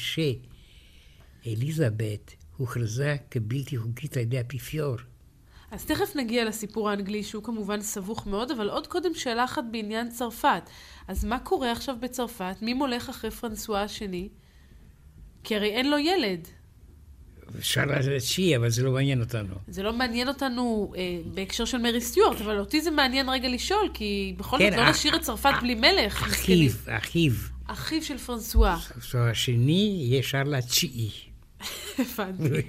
שאליזבת 1.44 2.34
הוכרזה 2.56 3.16
כבלתי 3.30 3.78
חוקית 3.78 4.16
על 4.16 4.22
ידי 4.22 4.38
האפיפיור. 4.38 4.96
אז 5.70 5.84
תכף 5.84 6.16
נגיע 6.16 6.44
לסיפור 6.44 6.90
האנגלי, 6.90 7.22
שהוא 7.22 7.44
כמובן 7.44 7.80
סבוך 7.80 8.26
מאוד, 8.26 8.50
אבל 8.50 8.70
עוד 8.70 8.86
קודם 8.86 9.14
שאלה 9.14 9.44
אחת 9.44 9.64
בעניין 9.70 10.10
צרפת. 10.10 10.62
אז 11.08 11.24
מה 11.24 11.38
קורה 11.38 11.72
עכשיו 11.72 11.96
בצרפת? 12.00 12.56
מי 12.62 12.74
מולך 12.74 13.08
אחרי 13.08 13.30
פרנסואה 13.30 13.82
השני? 13.82 14.28
כי 15.44 15.56
הרי 15.56 15.70
אין 15.70 15.90
לו 15.90 15.98
ילד. 15.98 16.48
אפשר 17.58 17.84
לתשיעי, 17.86 18.56
אבל 18.56 18.68
זה 18.70 18.82
לא 18.82 18.92
מעניין 18.92 19.20
אותנו. 19.20 19.54
זה 19.68 19.82
לא 19.82 19.92
מעניין 19.92 20.28
אותנו 20.28 20.92
אה, 20.96 21.02
בהקשר 21.34 21.64
של 21.64 21.78
מרי 21.78 22.00
סטיוארט, 22.00 22.40
אבל 22.40 22.58
אותי 22.58 22.80
זה 22.80 22.90
מעניין 22.90 23.28
רגע 23.28 23.48
לשאול, 23.48 23.88
כי 23.94 24.34
בכל 24.36 24.58
זאת 24.58 24.70
כן, 24.70 24.78
לא 24.78 24.90
נשאיר 24.90 25.16
את 25.16 25.20
צרפת 25.20 25.52
בלי 25.60 25.74
מלך. 25.74 26.22
אחיו, 26.22 26.70
אחיו. 26.88 27.32
אחיו 27.66 28.02
של 28.02 28.18
פרנסואה. 28.18 28.76
פרנסואה 28.78 29.30
השני 29.30 29.96
יהיה 30.00 30.22
שרלה 30.22 30.58
התשיעי. 30.58 31.10
הבנתי. 31.98 32.62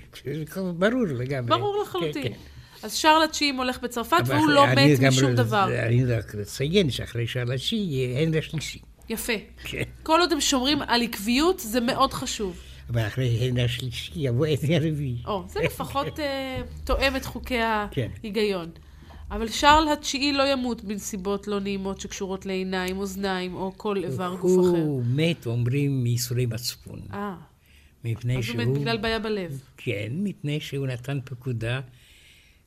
ברור 0.77 1.03
לגמרי. 1.07 1.49
ברור 1.49 1.81
לחלוטין. 1.83 2.23
כן, 2.23 2.29
כן. 2.29 2.35
אז 2.83 2.93
שרל 2.93 3.23
התשיעי 3.23 3.51
הולך 3.57 3.79
בצרפת, 3.83 4.17
והוא 4.25 4.49
לא 4.49 4.65
מת 4.67 4.99
משום 4.99 5.29
לא- 5.29 5.35
דבר. 5.35 5.67
אני 5.87 6.05
רק 6.05 6.35
אציין 6.35 6.91
שאחרי 6.91 7.27
שרל 7.27 7.51
התשיעי 7.51 7.81
יהיה 7.81 8.21
הנרי 8.21 8.39
השלישי. 8.39 8.79
יפה. 9.09 9.33
כן. 9.63 9.83
כל 10.03 10.19
עוד 10.19 10.31
הם 10.31 10.41
שומרים 10.41 10.81
על 10.81 11.01
עקביות, 11.01 11.59
זה 11.59 11.81
מאוד 11.81 12.13
חשוב. 12.13 12.59
אבל 12.89 13.07
אחרי 13.07 13.27
הנרי 13.27 13.63
השלישי 13.63 14.11
יבוא 14.15 14.45
הנרי 14.45 14.75
הרביעי. 14.75 15.17
או, 15.25 15.43
זה 15.47 15.59
לפחות 15.59 16.19
אה, 16.19 16.61
תואם 16.83 17.15
את 17.15 17.25
חוקי 17.25 17.57
ההיגיון. 17.57 18.69
אבל 19.31 19.47
שרל 19.47 19.87
התשיעי 19.93 20.33
לא 20.33 20.43
ימות 20.43 20.83
בנסיבות 20.83 21.47
לא 21.47 21.59
נעימות 21.59 22.01
שקשורות 22.01 22.45
לעיניים, 22.45 22.97
אוזניים 22.97 23.55
או 23.55 23.73
כל 23.77 23.97
איבר 23.97 24.35
גוף 24.41 24.51
אחר. 24.51 24.81
הוא 24.81 25.03
מת, 25.05 25.45
אומרים, 25.45 26.03
מייסורי 26.03 26.45
מצפון. 26.45 26.99
אה. 27.13 27.35
מפני 28.03 28.43
שהוא... 28.43 28.61
אז 28.61 28.67
הוא 28.67 28.73
מת 28.75 28.81
בגלל 28.81 28.97
בעיה 28.97 29.19
בלב. 29.19 29.61
כן, 29.77 30.11
מפני 30.11 30.59
שהוא 30.59 30.87
נתן 30.87 31.19
פקודה 31.25 31.79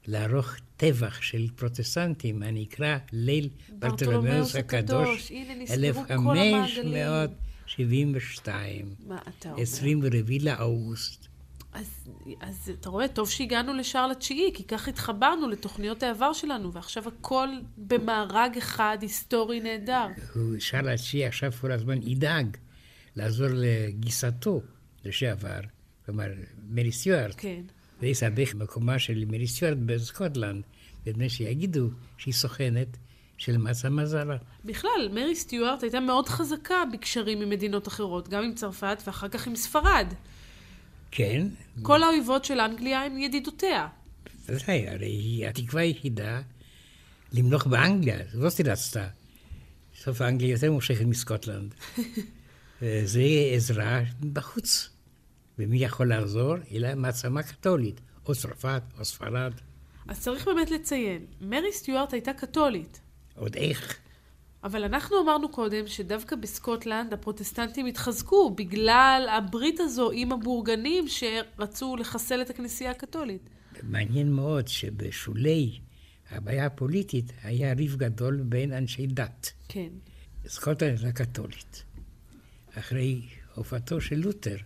לערוך 0.06 0.56
טבח 0.76 1.22
של 1.22 1.46
פרוטסטנטים, 1.56 2.42
הנקרא 2.42 2.96
ליל 3.12 3.48
ברטולומיאוס 3.78 4.56
הקדוש, 4.56 5.32
1572. 7.68 8.94
מה 9.06 9.18
אתה 9.38 9.50
אומר? 9.50 9.62
24 9.62 10.34
לאוגוסט. 10.40 11.28
אז, 11.72 12.08
אז 12.40 12.72
אתה 12.80 12.88
רואה, 12.88 13.08
טוב 13.08 13.30
שהגענו 13.30 13.74
לשער 13.74 14.06
לתשיעי, 14.06 14.50
כי 14.54 14.64
כך 14.64 14.88
התחברנו 14.88 15.48
לתוכניות 15.48 16.02
העבר 16.02 16.32
שלנו, 16.32 16.72
ועכשיו 16.72 17.08
הכל 17.08 17.48
במארג 17.76 18.56
אחד 18.58 18.98
היסטורי 19.00 19.60
נהדר. 19.60 20.06
שער 20.58 20.82
לתשיעי 20.82 21.26
עכשיו 21.26 21.52
כל 21.60 21.72
הזמן 21.72 22.02
ידאג 22.02 22.56
לעזור 23.16 23.48
לגיסתו. 23.50 24.60
לשעבר, 25.04 25.60
כלומר, 26.06 26.28
מרי 26.70 26.92
סטיוארט. 26.92 27.34
כן. 27.38 27.62
ויסבך 28.00 28.54
מקומה 28.54 28.98
של 28.98 29.24
מרי 29.28 29.46
סטיוארט 29.46 29.78
בסקוטלנד, 29.86 30.62
מפני 31.06 31.30
שיגידו 31.30 31.90
שהיא 32.18 32.34
סוכנת 32.34 32.96
של 33.38 33.56
מעצמה 33.56 34.06
זרה. 34.06 34.36
בכלל, 34.64 35.08
מרי 35.12 35.34
סטיוארט 35.34 35.82
הייתה 35.82 36.00
מאוד 36.00 36.28
חזקה 36.28 36.82
בקשרים 36.92 37.40
עם 37.42 37.50
מדינות 37.50 37.88
אחרות, 37.88 38.28
גם 38.28 38.44
עם 38.44 38.54
צרפת 38.54 39.02
ואחר 39.06 39.28
כך 39.28 39.46
עם 39.46 39.56
ספרד. 39.56 40.14
כן. 41.10 41.46
כל 41.82 42.02
האויבות 42.02 42.44
של 42.44 42.60
אנגליה 42.60 43.04
הן 43.04 43.18
ידידותיה. 43.18 43.88
בוודאי, 44.48 44.88
הרי 44.88 45.06
היא 45.06 45.46
התקווה 45.46 45.82
היחידה 45.82 46.40
למלוך 47.32 47.66
באנגליה, 47.66 48.18
זאת 48.32 48.58
היא 48.58 48.66
רצתה. 48.66 49.08
סוף 50.02 50.20
האנגליה 50.20 50.50
יותר 50.50 50.72
מושכת 50.72 51.04
מסקוטלנד. 51.04 51.74
זה 53.04 53.22
עזרה 53.54 54.00
בחוץ. 54.32 54.90
ומי 55.58 55.78
יכול 55.78 56.08
לעזור? 56.08 56.54
אלא 56.72 56.94
מעצמה 56.94 57.42
קתולית, 57.42 58.00
או 58.26 58.34
צרפת 58.34 58.82
או 58.98 59.04
ספרד. 59.04 59.52
אז 60.08 60.20
צריך 60.20 60.46
באמת 60.46 60.70
לציין, 60.70 61.26
מרי 61.40 61.72
סטיוארט 61.72 62.12
הייתה 62.12 62.32
קתולית. 62.32 63.00
עוד 63.38 63.56
איך. 63.56 63.98
אבל 64.64 64.84
אנחנו 64.84 65.20
אמרנו 65.22 65.48
קודם 65.48 65.86
שדווקא 65.86 66.36
בסקוטלנד 66.36 67.12
הפרוטסטנטים 67.12 67.86
התחזקו 67.86 68.50
בגלל 68.50 69.28
הברית 69.30 69.80
הזו 69.80 70.10
עם 70.10 70.32
הבורגנים 70.32 71.04
שרצו 71.08 71.96
לחסל 71.96 72.42
את 72.42 72.50
הכנסייה 72.50 72.90
הקתולית. 72.90 73.48
מעניין 73.82 74.32
מאוד 74.32 74.68
שבשולי 74.68 75.78
הבעיה 76.30 76.66
הפוליטית 76.66 77.32
היה 77.42 77.72
ריב 77.72 77.96
גדול 77.96 78.42
בין 78.42 78.72
אנשי 78.72 79.06
דת. 79.06 79.52
כן. 79.68 79.88
סקוטלנד 80.46 81.04
הייתה 81.04 81.24
קתולית. 81.24 81.84
אחרי 82.78 83.22
הופעתו 83.54 84.00
של 84.00 84.16
לותר 84.16 84.56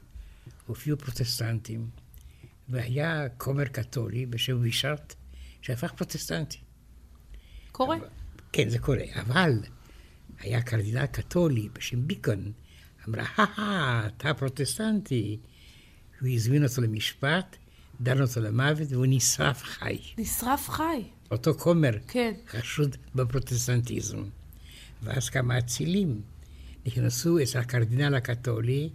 הופיעו 0.67 0.99
פרוטסטנטים, 0.99 1.91
והיה 2.69 3.29
כומר 3.39 3.65
קתולי 3.65 4.27
בשם 4.27 4.59
וישרט, 4.61 5.15
שהפך 5.63 5.93
פרוטסטנטי. 5.93 6.59
קורה. 7.73 7.97
אבל, 7.97 8.07
כן, 8.53 8.69
זה 8.69 8.79
קורה, 8.79 9.05
אבל 9.15 9.53
היה 10.41 10.63
קרדינל 10.63 11.07
קתולי 11.07 11.69
בשם 11.73 12.07
ביטון, 12.07 12.53
אמר, 13.09 13.25
אה, 13.37 14.07
אתה 14.07 14.35
פרוטסטנטי. 14.35 15.39
הוא 16.21 16.29
הזמין 16.29 16.65
אותו 16.65 16.83
למשפט, 16.83 17.57
דן 18.01 18.21
אותו 18.21 18.41
למוות, 18.41 18.89
והוא 18.91 19.07
נשרף 19.09 19.63
חי. 19.63 19.99
נשרף 20.19 20.69
חי. 20.69 21.03
אותו 21.31 21.55
כומר 21.55 21.91
כן. 22.09 22.33
חשוד 22.49 22.97
בפרוטסטנטיזם. 23.15 24.23
ואז 25.03 25.29
כמה 25.29 25.59
אצילים 25.59 26.21
נכנסו 26.87 27.43
אצל 27.43 27.59
הקרדינל 27.59 28.15
הקתולי 28.15 28.91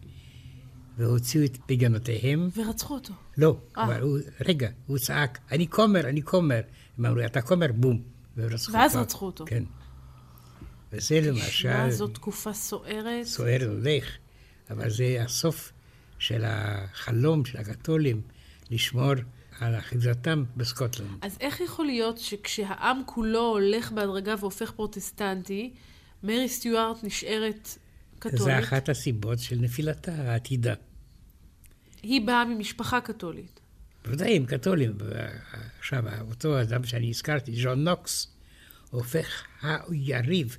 והוציאו 0.97 1.45
את 1.45 1.57
פגנותיהם. 1.65 2.49
ורצחו 2.55 2.93
אותו. 2.93 3.13
לא, 3.37 3.57
아. 3.75 3.77
אה. 3.77 3.85
אבל 3.85 4.01
הוא, 4.01 4.19
רגע, 4.45 4.69
הוא 4.87 4.97
צעק, 4.97 5.39
אני 5.51 5.67
כומר, 5.67 6.09
אני 6.09 6.23
כומר. 6.23 6.61
הם 6.97 7.05
אמרו, 7.05 7.25
אתה 7.25 7.41
כומר, 7.41 7.71
בום. 7.71 8.16
ורצחו 8.37 8.73
ואז. 8.73 8.95
רצחו 8.95 9.25
אותו. 9.25 9.45
כן. 9.47 9.63
וזה 10.91 11.21
למשל... 11.21 11.51
שמע, 11.51 11.89
זו 11.89 12.07
תקופה 12.07 12.53
סוערת. 12.53 13.25
סוערת 13.25 13.67
הולך, 13.67 14.17
אבל 14.69 14.89
זה 14.89 15.17
הסוף 15.25 15.71
של 16.19 16.43
החלום 16.45 17.45
של 17.45 17.57
הקתולים 17.57 18.21
לשמור 18.71 19.13
על 19.59 19.77
אחיזתם 19.77 20.43
בסקוטלנד. 20.57 21.09
אז 21.21 21.37
איך 21.39 21.61
יכול 21.61 21.85
להיות 21.85 22.17
שכשהעם 22.17 23.01
כולו 23.05 23.39
הולך 23.39 23.91
בהדרגה 23.91 24.35
והופך 24.39 24.71
פרוטסטנטי, 24.71 25.73
מרי 26.23 26.49
סטיוארט 26.49 27.03
נשארת 27.03 27.69
קתולית. 28.19 28.41
זה 28.41 28.59
אחת 28.59 28.89
הסיבות 28.89 29.39
של 29.39 29.55
נפילתה 29.55 30.11
העתידה. 30.13 30.73
היא 32.03 32.27
באה 32.27 32.45
ממשפחה 32.45 33.01
קתולית. 33.01 33.56
בוודאי, 34.07 34.37
הם 34.37 34.45
קתולים. 34.45 34.97
עכשיו, 35.79 36.03
אותו 36.29 36.61
אדם 36.61 36.83
שאני 36.83 37.09
הזכרתי, 37.09 37.51
ג'ון 37.63 37.83
נוקס, 37.83 38.27
הופך 38.89 39.43
היריב 39.61 40.57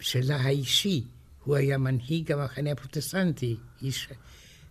שלה 0.00 0.36
האישי. 0.36 1.04
הוא 1.44 1.56
היה 1.56 1.78
מנהיג 1.78 2.32
המחנה 2.32 2.72
הפרוטסטנטי, 2.72 3.56
איש 3.82 4.08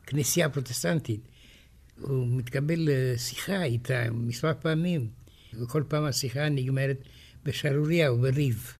כנסייה 0.06 0.50
פרוטסטנטית. 0.50 1.22
הוא 2.00 2.28
מתקבל 2.28 2.76
לשיחה 2.80 3.64
איתה 3.64 4.04
מספר 4.12 4.52
פעמים, 4.62 5.10
וכל 5.54 5.84
פעם 5.88 6.04
השיחה 6.04 6.50
נגמרת 6.50 6.98
בשערוריה 7.44 8.14
ובריב. 8.14 8.76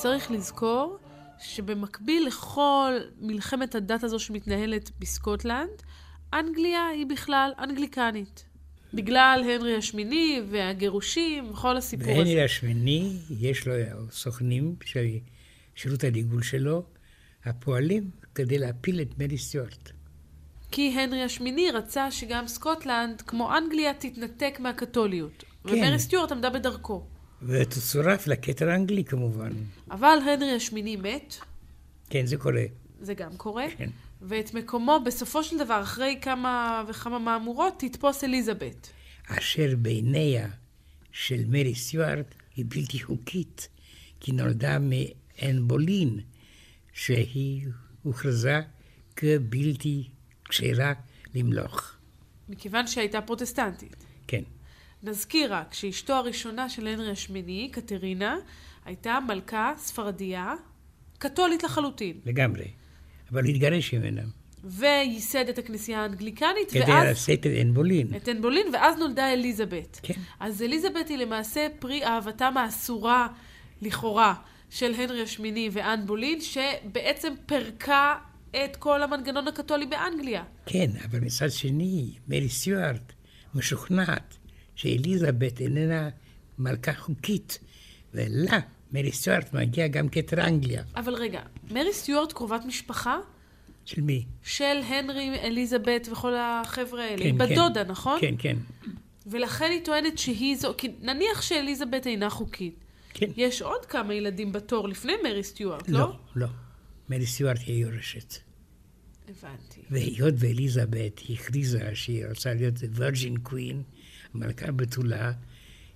צריך 0.00 0.30
לזכור 0.30 0.98
שבמקביל 1.38 2.26
לכל 2.26 2.92
מלחמת 3.20 3.74
הדת 3.74 4.04
הזו 4.04 4.18
שמתנהלת 4.18 4.90
בסקוטלנד, 4.98 5.82
אנגליה 6.34 6.86
היא 6.86 7.06
בכלל 7.06 7.52
אנגליקנית. 7.58 8.49
בגלל 8.94 9.42
הנרי 9.44 9.76
השמיני 9.76 10.42
והגירושים 10.50 11.50
וכל 11.50 11.76
הסיפור 11.76 12.10
הזה. 12.10 12.18
והנרי 12.18 12.42
השמיני, 12.42 13.16
יש 13.40 13.66
לו 13.66 13.74
סוכנים 14.10 14.76
של 14.84 15.06
שירות 15.74 16.04
הדיגול 16.04 16.42
שלו, 16.42 16.82
הפועלים 17.44 18.10
כדי 18.34 18.58
להפיל 18.58 19.00
את 19.00 19.18
מרי 19.18 19.38
סטיוארט. 19.38 19.90
כי 20.70 20.88
הנרי 20.88 21.22
השמיני 21.22 21.70
רצה 21.70 22.10
שגם 22.10 22.48
סקוטלנד, 22.48 23.20
כמו 23.20 23.56
אנגליה, 23.56 23.94
תתנתק 23.94 24.56
מהקתוליות. 24.60 25.44
כן. 25.64 25.74
ומרי 25.74 25.98
סטיוארט 25.98 26.32
עמדה 26.32 26.50
בדרכו. 26.50 27.02
ותצורף 27.42 28.26
לכתר 28.26 28.70
האנגלי 28.70 29.04
כמובן. 29.04 29.52
אבל 29.90 30.18
הנרי 30.26 30.52
השמיני 30.52 30.96
מת. 30.96 31.36
כן, 32.10 32.26
זה 32.26 32.36
קורה. 32.36 32.64
זה 33.00 33.14
גם 33.14 33.36
קורה. 33.36 33.66
כן. 33.76 33.90
ואת 34.22 34.54
מקומו, 34.54 35.00
בסופו 35.04 35.44
של 35.44 35.58
דבר, 35.58 35.82
אחרי 35.82 36.18
כמה 36.22 36.84
וכמה 36.88 37.18
מהמורות, 37.18 37.74
תתפוס 37.78 38.24
אליזבת. 38.24 38.90
אשר 39.28 39.76
בעיניה 39.78 40.48
של 41.12 41.44
מרי 41.48 41.74
סטיוארט 41.74 42.34
היא 42.56 42.64
בלתי 42.68 43.02
חוקית, 43.02 43.68
כי 44.20 44.32
נולדה 44.32 44.78
מאן 44.78 45.68
בולין, 45.68 46.20
שהיא 46.92 47.66
הוכרזה 48.02 48.60
כבלתי 49.16 50.08
כשרה 50.44 50.92
למלוך. 51.34 51.94
מכיוון 52.48 52.86
שהייתה 52.86 53.20
פרוטסטנטית. 53.20 53.96
כן. 54.26 54.42
נזכיר 55.02 55.54
רק 55.54 55.74
שאשתו 55.74 56.12
הראשונה 56.12 56.68
של 56.68 56.86
הנרי 56.86 57.10
השמיני, 57.10 57.68
קטרינה, 57.72 58.36
הייתה 58.84 59.18
מלכה 59.28 59.72
ספרדיה, 59.78 60.54
קתולית 61.18 61.62
לחלוטין. 61.62 62.20
לגמרי. 62.24 62.79
אבל 63.32 63.44
התגרש 63.44 63.94
ממנה. 63.94 64.22
וייסד 64.64 65.48
את 65.48 65.58
הכנסייה 65.58 66.02
האנגליקנית, 66.02 66.70
כדי 66.70 66.80
ואז... 66.80 66.88
כדי 66.88 67.12
לשאת 67.12 67.46
את 67.46 67.52
אנבולין. 67.62 68.06
את 68.16 68.28
אנבולין, 68.28 68.66
ואז 68.72 68.98
נולדה 68.98 69.32
אליזבת. 69.32 70.00
כן. 70.02 70.14
אז 70.40 70.62
אליזבת 70.62 71.08
היא 71.08 71.18
למעשה 71.18 71.66
פרי 71.78 72.04
אהבתם 72.04 72.56
האסורה, 72.56 73.28
לכאורה, 73.82 74.34
של 74.70 74.94
הנרי 74.94 75.22
השמיני 75.22 75.70
ואן 75.72 76.06
בולין, 76.06 76.40
שבעצם 76.40 77.34
פירקה 77.46 78.14
את 78.50 78.76
כל 78.76 79.02
המנגנון 79.02 79.48
הקתולי 79.48 79.86
באנגליה. 79.86 80.44
כן, 80.66 80.90
אבל 81.04 81.20
מצד 81.20 81.50
שני, 81.50 82.12
מרי 82.28 82.48
סטיוארט 82.48 83.12
משוכנעת 83.54 84.36
שאליזבת 84.74 85.60
איננה 85.60 86.08
מלכה 86.58 86.92
חוקית, 86.94 87.58
ולה 88.14 88.58
מרי 88.92 89.12
סטיוארט 89.12 89.52
מגיע 89.52 89.88
גם 89.88 90.08
כתר 90.08 90.46
אנגליה. 90.46 90.82
אבל 90.96 91.14
רגע, 91.14 91.40
מרי 91.70 91.92
סטיוארט 91.92 92.32
קרובת 92.32 92.64
משפחה? 92.64 93.18
של 93.84 94.00
מי? 94.00 94.24
של 94.42 94.80
הנרי, 94.86 95.40
אליזבת 95.42 96.08
וכל 96.12 96.34
החבר'ה 96.36 97.04
האלה. 97.04 97.16
כן, 97.16 97.24
היא 97.24 97.34
בדודה, 97.34 97.84
כן. 97.84 97.90
נכון? 97.90 98.20
כן, 98.20 98.34
כן. 98.38 98.56
ולכן 99.26 99.70
היא 99.70 99.84
טוענת 99.84 100.18
שהיא 100.18 100.56
זו, 100.56 100.74
כי 100.78 100.88
נניח 101.00 101.42
שאליזבת 101.42 102.06
אינה 102.06 102.30
חוקית. 102.30 102.74
כן. 103.14 103.26
יש 103.36 103.62
עוד 103.62 103.86
כמה 103.86 104.14
ילדים 104.14 104.52
בתור 104.52 104.88
לפני 104.88 105.12
מרי 105.24 105.44
סטיוארט, 105.44 105.88
לא? 105.88 105.98
לא, 105.98 106.16
לא. 106.36 106.46
מרי 107.08 107.26
סטיוארט 107.26 107.60
היא 107.66 107.82
יורשת. 107.84 108.34
הבנתי. 109.28 109.80
והיות 109.90 110.34
ואליזבת 110.38 111.20
הכריזה 111.30 111.90
שהיא 111.94 112.26
רוצה 112.26 112.54
להיות 112.54 112.74
וירג'ין 112.90 113.36
קווין, 113.36 113.82
המלכה 114.34 114.72
בתולה, 114.72 115.32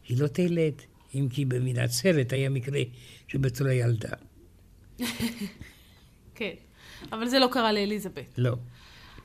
היא 0.09 0.21
לא 0.21 0.27
תלד, 0.27 0.75
אם 1.15 1.29
כי 1.31 1.45
במנצרת 1.45 2.33
היה 2.33 2.51
מקרה 2.51 2.81
שבתולה 3.29 3.73
ילדה. 3.73 4.13
כן, 6.35 6.55
אבל 7.13 7.29
זה 7.29 7.39
לא 7.39 7.49
קרה 7.53 7.73
לאליזבת. 7.73 8.35
לא. 8.37 8.57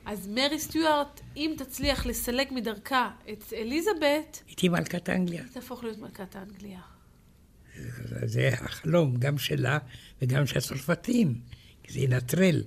אז 0.06 0.28
מרי 0.28 0.58
סטיוארט, 0.58 1.20
אם 1.36 1.54
תצליח 1.58 2.06
לסלק 2.06 2.52
מדרכה 2.52 3.10
את 3.32 3.52
אליזבת... 3.52 4.42
היא 4.46 4.56
תהיה 4.56 4.70
מלכת 4.70 5.10
אנגליה. 5.10 5.42
היא 5.42 5.52
תהפוך 5.52 5.84
להיות 5.84 5.98
מלכת 5.98 6.36
אנגליה. 6.36 6.80
זה 8.24 8.48
החלום, 8.52 9.16
גם 9.16 9.38
שלה 9.38 9.78
וגם 10.22 10.46
של 10.46 10.58
הצרפתים, 10.58 11.40
כי 11.82 11.92
זה 11.92 12.00
ינטרל 12.00 12.62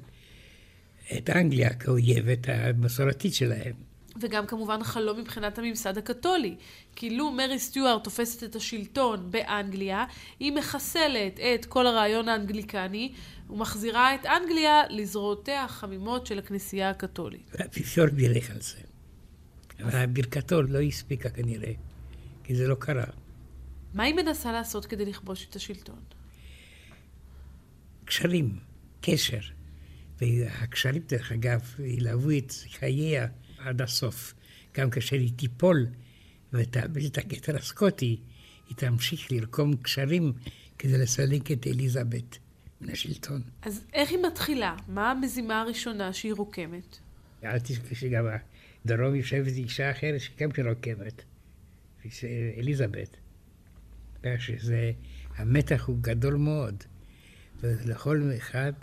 את 1.18 1.30
אנגליה 1.30 1.74
כאויבת 1.74 2.50
המסורתית 2.50 3.34
שלהם. 3.34 3.93
וגם 4.16 4.46
כמובן 4.46 4.84
חלום 4.84 5.20
מבחינת 5.20 5.58
הממסד 5.58 5.98
הקתולי. 5.98 6.56
כי 6.96 7.10
לו 7.10 7.32
מרי 7.32 7.60
סטיוארט 7.60 8.04
תופסת 8.04 8.44
את 8.44 8.56
השלטון 8.56 9.32
באנגליה, 9.32 10.06
היא 10.40 10.52
מחסלת 10.52 11.40
את 11.40 11.66
כל 11.66 11.88
הרעיון 11.88 12.30
האנגליקני 12.30 13.14
ומחזירה 13.50 14.16
את 14.16 14.26
אנגליה 14.26 14.82
לזרועותיה 14.90 15.64
החמימות 15.64 16.28
של 16.28 16.40
הכנסייה 16.40 16.90
הקתולית. 16.90 17.52
האפיפיור 17.60 18.08
בירך 18.08 18.52
על 18.52 18.62
זה. 18.62 18.78
אבל 19.84 20.06
ברכתו 20.06 20.62
לא 20.62 20.82
הספיקה 20.82 21.30
כנראה, 21.30 21.74
כי 22.44 22.56
זה 22.56 22.68
לא 22.68 22.76
קרה. 22.76 23.06
מה 23.94 24.04
היא 24.04 24.16
מנסה 24.16 24.52
לעשות 24.52 24.86
כדי 24.86 25.06
לכבוש 25.06 25.48
את 25.50 25.56
השלטון? 25.56 26.00
קשרים, 28.06 28.60
קשר. 29.02 29.40
והקשרים, 30.22 31.02
דרך 31.08 31.32
אגב, 31.32 31.76
ילוו 31.80 32.38
את 32.38 32.54
חייה 32.80 33.28
עד 33.64 33.82
הסוף. 33.82 34.34
גם 34.74 34.90
כאשר 34.90 35.16
היא 35.16 35.32
תיפול 35.36 35.88
ותאבד 36.54 37.04
את 37.06 37.18
הכתר 37.18 37.56
הסקוטי, 37.56 38.20
היא 38.70 38.78
תמשיך 38.78 39.32
לרקום 39.32 39.76
קשרים 39.76 40.34
כדי 40.78 40.98
לסלק 40.98 41.52
את 41.52 41.68
אליזבת 41.68 42.38
מן 42.82 42.90
השלטון. 42.90 43.42
אז 43.62 43.86
איך 43.94 44.10
היא 44.10 44.20
מתחילה? 44.28 44.76
מה 44.88 45.12
המזימה 45.12 45.62
הראשונה 45.62 46.14
שהיא 46.14 46.34
רוקמת? 46.34 46.98
אל 47.44 47.60
תזכרי 47.60 47.96
שגם 47.96 48.26
דרום 48.86 49.16
יושבת 49.16 49.54
אישה 49.54 49.92
אחרת 49.92 50.22
שגם 50.22 50.52
כן 50.52 50.68
רוקמת, 50.68 51.24
אליזבת. 52.58 53.18
שזה, 54.40 54.92
המתח 55.36 55.84
הוא 55.88 55.98
גדול 56.02 56.36
מאוד, 56.36 56.84
ולכל 57.60 58.32
אחד 58.38 58.74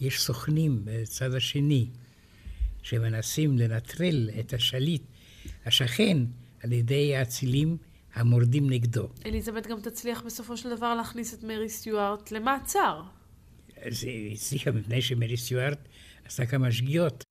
יש 0.00 0.20
סוכנים 0.20 0.80
בצד 0.84 1.34
השני. 1.34 1.88
שמנסים 2.86 3.58
לנטרל 3.58 4.30
את 4.40 4.52
השליט, 4.52 5.02
השכן, 5.66 6.16
על 6.62 6.72
ידי 6.72 7.16
האצילים 7.16 7.76
המורדים 8.14 8.70
נגדו. 8.70 9.08
אליזבת 9.26 9.66
גם 9.66 9.80
תצליח 9.80 10.22
בסופו 10.22 10.56
של 10.56 10.76
דבר 10.76 10.94
להכניס 10.94 11.34
את 11.34 11.44
מרי 11.44 11.68
סטיוארט 11.68 12.30
למעצר. 12.30 13.02
זה 13.88 14.08
הצליחה 14.32 14.70
מפני 14.70 15.02
שמרי 15.02 15.36
סטיוארט 15.36 15.88
עשתה 16.24 16.46
כמה 16.46 16.72
שגיאות. 16.72 17.25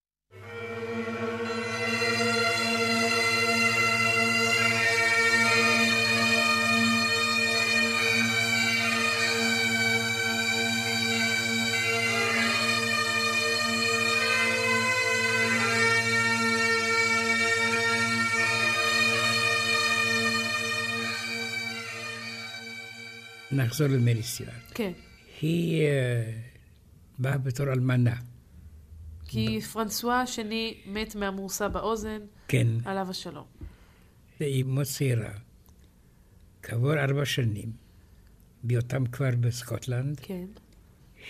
נחזור 23.65 23.87
למרי 23.87 24.23
סטיוארט. 24.23 24.71
כן. 24.73 24.91
היא 25.41 25.81
uh, 25.81 25.89
באה 27.19 27.37
בתור 27.37 27.71
אלמנה. 27.71 28.15
כי 29.27 29.61
פרנסואה 29.61 30.21
השני 30.21 30.77
מת 30.85 31.15
מהמורסה 31.15 31.69
באוזן, 31.69 32.19
כן. 32.47 32.67
עליו 32.85 33.09
השלום. 33.09 33.45
היא 34.39 34.63
מאוד 34.63 34.85
צעירה. 34.85 35.31
כעבור 36.63 36.93
ארבע 36.93 37.25
שנים, 37.25 37.71
בהיותם 38.63 39.05
כבר 39.05 39.29
בסקוטלנד, 39.39 40.19
כן. 40.19 40.45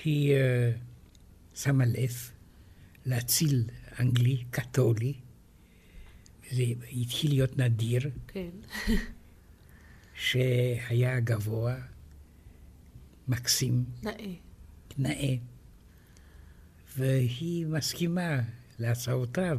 היא 0.04 0.36
uh, 0.36 1.58
שמה 1.60 1.86
לב 1.86 2.32
להציל 3.06 3.64
אנגלי, 4.00 4.44
קתולי. 4.50 5.14
זה 6.52 6.64
התחיל 6.92 7.32
להיות 7.32 7.58
נדיר. 7.58 8.10
כן. 8.28 8.50
שהיה 10.16 11.20
גבוה, 11.20 11.76
מקסים. 13.28 13.84
נאה. 14.04 14.34
נאה. 14.98 15.36
והיא 16.98 17.66
מסכימה 17.66 18.42
להצעותיו 18.80 19.58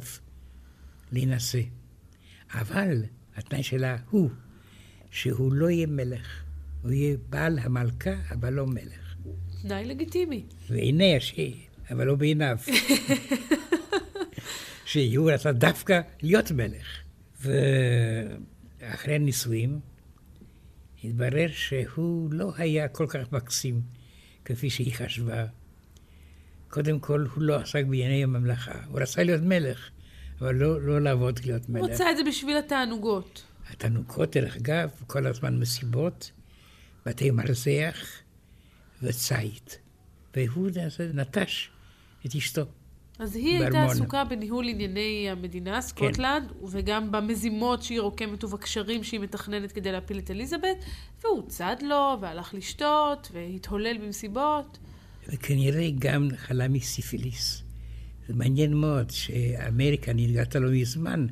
להינשא. 1.12 1.60
אבל 2.50 3.02
התנאי 3.36 3.62
שלה 3.62 3.96
הוא 4.10 4.30
שהוא 5.10 5.52
לא 5.52 5.70
יהיה 5.70 5.86
מלך. 5.86 6.42
הוא 6.82 6.92
יהיה 6.92 7.16
בעל 7.28 7.58
המלכה, 7.58 8.14
אבל 8.30 8.52
לא 8.52 8.66
מלך. 8.66 9.16
תנאי 9.62 9.84
לגיטימי. 9.84 10.44
ועיני 10.70 11.16
השם, 11.16 11.42
אבל 11.90 12.06
לא 12.06 12.14
בעיניו. 12.14 12.58
שהוא 14.84 15.30
רצה 15.30 15.52
דווקא 15.52 16.00
להיות 16.22 16.50
מלך. 16.50 16.86
ואחרי 17.40 19.14
הנישואים, 19.14 19.80
התברר 21.06 21.48
שהוא 21.52 22.32
לא 22.32 22.52
היה 22.56 22.88
כל 22.88 23.06
כך 23.08 23.32
מקסים 23.32 23.80
כפי 24.44 24.70
שהיא 24.70 24.94
חשבה. 24.94 25.46
קודם 26.68 27.00
כל, 27.00 27.26
הוא 27.34 27.42
לא 27.42 27.56
עסק 27.56 27.84
בענייני 27.84 28.24
הממלכה. 28.24 28.84
הוא 28.86 29.00
רצה 29.00 29.22
להיות 29.22 29.42
מלך, 29.42 29.90
אבל 30.40 30.54
לא, 30.54 30.80
לא 30.80 31.00
לעבוד 31.00 31.40
להיות 31.44 31.68
מלך. 31.68 31.82
הוא 31.82 31.90
רצה 31.90 32.10
את 32.10 32.16
זה 32.16 32.24
בשביל 32.24 32.56
התענוגות. 32.56 33.44
התענוגות, 33.70 34.36
דרך 34.36 34.56
אגב, 34.56 34.90
כל 35.06 35.26
הזמן 35.26 35.58
מסיבות, 35.58 36.30
בתי 37.06 37.30
מרזח 37.30 38.06
וציד. 39.02 39.62
והוא 40.36 40.70
נטש 41.14 41.70
את 42.26 42.34
אשתו. 42.34 42.64
אז 43.18 43.36
היא 43.36 43.62
הייתה 43.62 43.84
עסוקה 43.84 44.24
בניהול 44.24 44.68
ענייני 44.68 45.28
המדינה, 45.30 45.80
סקוטלנד, 45.80 46.48
כן. 46.48 46.54
וגם 46.68 47.12
במזימות 47.12 47.82
שהיא 47.82 48.00
רוקמת 48.00 48.44
ובקשרים 48.44 49.04
שהיא 49.04 49.20
מתכננת 49.20 49.72
כדי 49.72 49.92
להפיל 49.92 50.18
את 50.18 50.30
אליזבת, 50.30 50.76
והוא 51.24 51.48
צד 51.48 51.76
לו, 51.82 52.16
והלך 52.20 52.54
לשתות, 52.54 53.30
והתהולל 53.32 53.98
במסיבות. 53.98 54.78
וכנראה 55.28 55.88
גם 55.98 56.28
חלה 56.36 56.68
מסיפיליס. 56.68 57.62
זה 58.28 58.34
מעניין 58.34 58.74
מאוד 58.74 59.10
שאמריקה 59.10 60.12
נרגעת 60.12 60.56
לו 60.56 60.70
מזמן, 60.70 61.26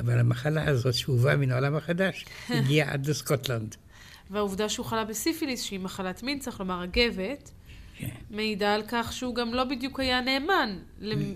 אבל 0.00 0.18
המחלה 0.18 0.68
הזאת 0.68 0.94
שהובאה 0.94 1.36
מן 1.36 1.50
העולם 1.50 1.76
החדש 1.76 2.24
הגיעה 2.48 2.92
עד 2.92 3.06
לסקוטלנד. 3.06 3.76
והעובדה 4.30 4.68
שהוא 4.68 4.86
חלה 4.86 5.04
בסיפיליס, 5.04 5.62
שהיא 5.62 5.80
מחלת 5.80 6.22
מין, 6.22 6.38
צריך 6.38 6.60
לומר, 6.60 6.82
הגבת, 6.82 7.50
כן. 7.98 8.08
מעידה 8.30 8.74
על 8.74 8.82
כך 8.88 9.12
שהוא 9.12 9.34
גם 9.34 9.54
לא 9.54 9.64
בדיוק 9.64 10.00
היה 10.00 10.20
נאמן 10.20 10.78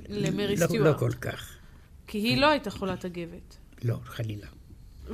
למרי 0.08 0.56
לא, 0.56 0.66
סטיוארט. 0.66 0.94
לא 0.94 0.98
כל 0.98 1.12
כך. 1.20 1.56
כי 2.06 2.18
היא 2.18 2.40
לא 2.40 2.50
הייתה 2.50 2.70
חולת 2.70 3.04
הגבת. 3.04 3.56
לא, 3.82 3.96
חלילה. 4.04 4.46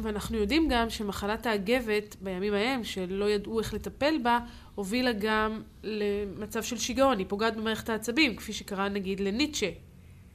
ואנחנו 0.02 0.36
יודעים 0.38 0.68
גם 0.70 0.90
שמחלת 0.90 1.46
האגבת, 1.46 2.16
בימים 2.20 2.54
ההם, 2.54 2.84
שלא 2.84 3.30
ידעו 3.30 3.60
איך 3.60 3.74
לטפל 3.74 4.14
בה, 4.22 4.38
הובילה 4.74 5.12
גם 5.12 5.62
למצב 5.82 6.62
של 6.62 6.78
שיגעון. 6.78 7.18
היא 7.18 7.26
פוגעת 7.28 7.56
במערכת 7.56 7.88
העצבים, 7.88 8.36
כפי 8.36 8.52
שקרה 8.52 8.88
נגיד 8.88 9.20
לניטשה. 9.20 9.70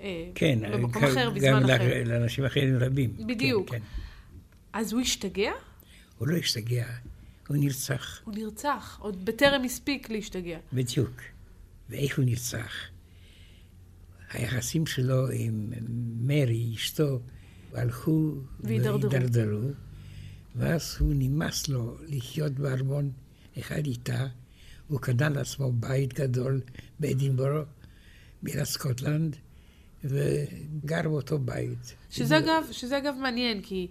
אה, 0.02 0.26
כן, 0.36 0.60
במקום 0.74 1.04
אחר, 1.04 1.30
בזמן 1.30 1.69
אחר. 1.69 2.02
גם 2.02 2.08
לאנשים 2.08 2.45
אחרים 2.45 2.78
רבים. 2.80 3.13
בדיוק. 3.17 3.69
כן, 3.69 3.80
כן. 3.80 3.84
אז 4.74 4.93
הוא 4.93 5.02
השתגע? 5.02 5.52
הוא 6.17 6.28
לא 6.28 6.38
השתגע. 6.38 6.86
הוא 7.51 7.63
נרצח. 7.63 8.21
הוא 8.23 8.33
נרצח, 8.35 8.97
עוד 9.01 9.25
בטרם 9.25 9.63
הספיק 9.63 10.09
להשתגע. 10.09 10.57
בדיוק. 10.73 11.21
ואיך 11.89 12.17
הוא 12.17 12.25
נרצח? 12.25 12.73
היחסים 14.29 14.85
שלו 14.85 15.31
עם 15.31 15.73
מרי, 16.21 16.73
אשתו, 16.75 17.19
הלכו 17.73 18.33
והידרדרו, 18.59 19.69
ואז 20.55 20.97
הוא 20.99 21.13
נמאס 21.15 21.67
לו 21.67 21.97
לחיות 22.07 22.51
בארמון 22.51 23.11
אחד 23.59 23.85
איתה. 23.85 24.27
הוא 24.87 24.99
קנה 24.99 25.29
לעצמו 25.29 25.71
בית 25.71 26.13
גדול 26.13 26.61
באדינבורו, 26.99 27.61
בירת 28.43 28.63
סקוטלנד, 28.63 29.35
וגר 30.03 31.01
באותו 31.03 31.39
בית. 31.39 31.95
שזה 32.09 32.37
אגב, 32.37 32.63
שזה 32.71 32.97
אגב 32.97 33.15
מעניין, 33.21 33.61
כי 33.61 33.87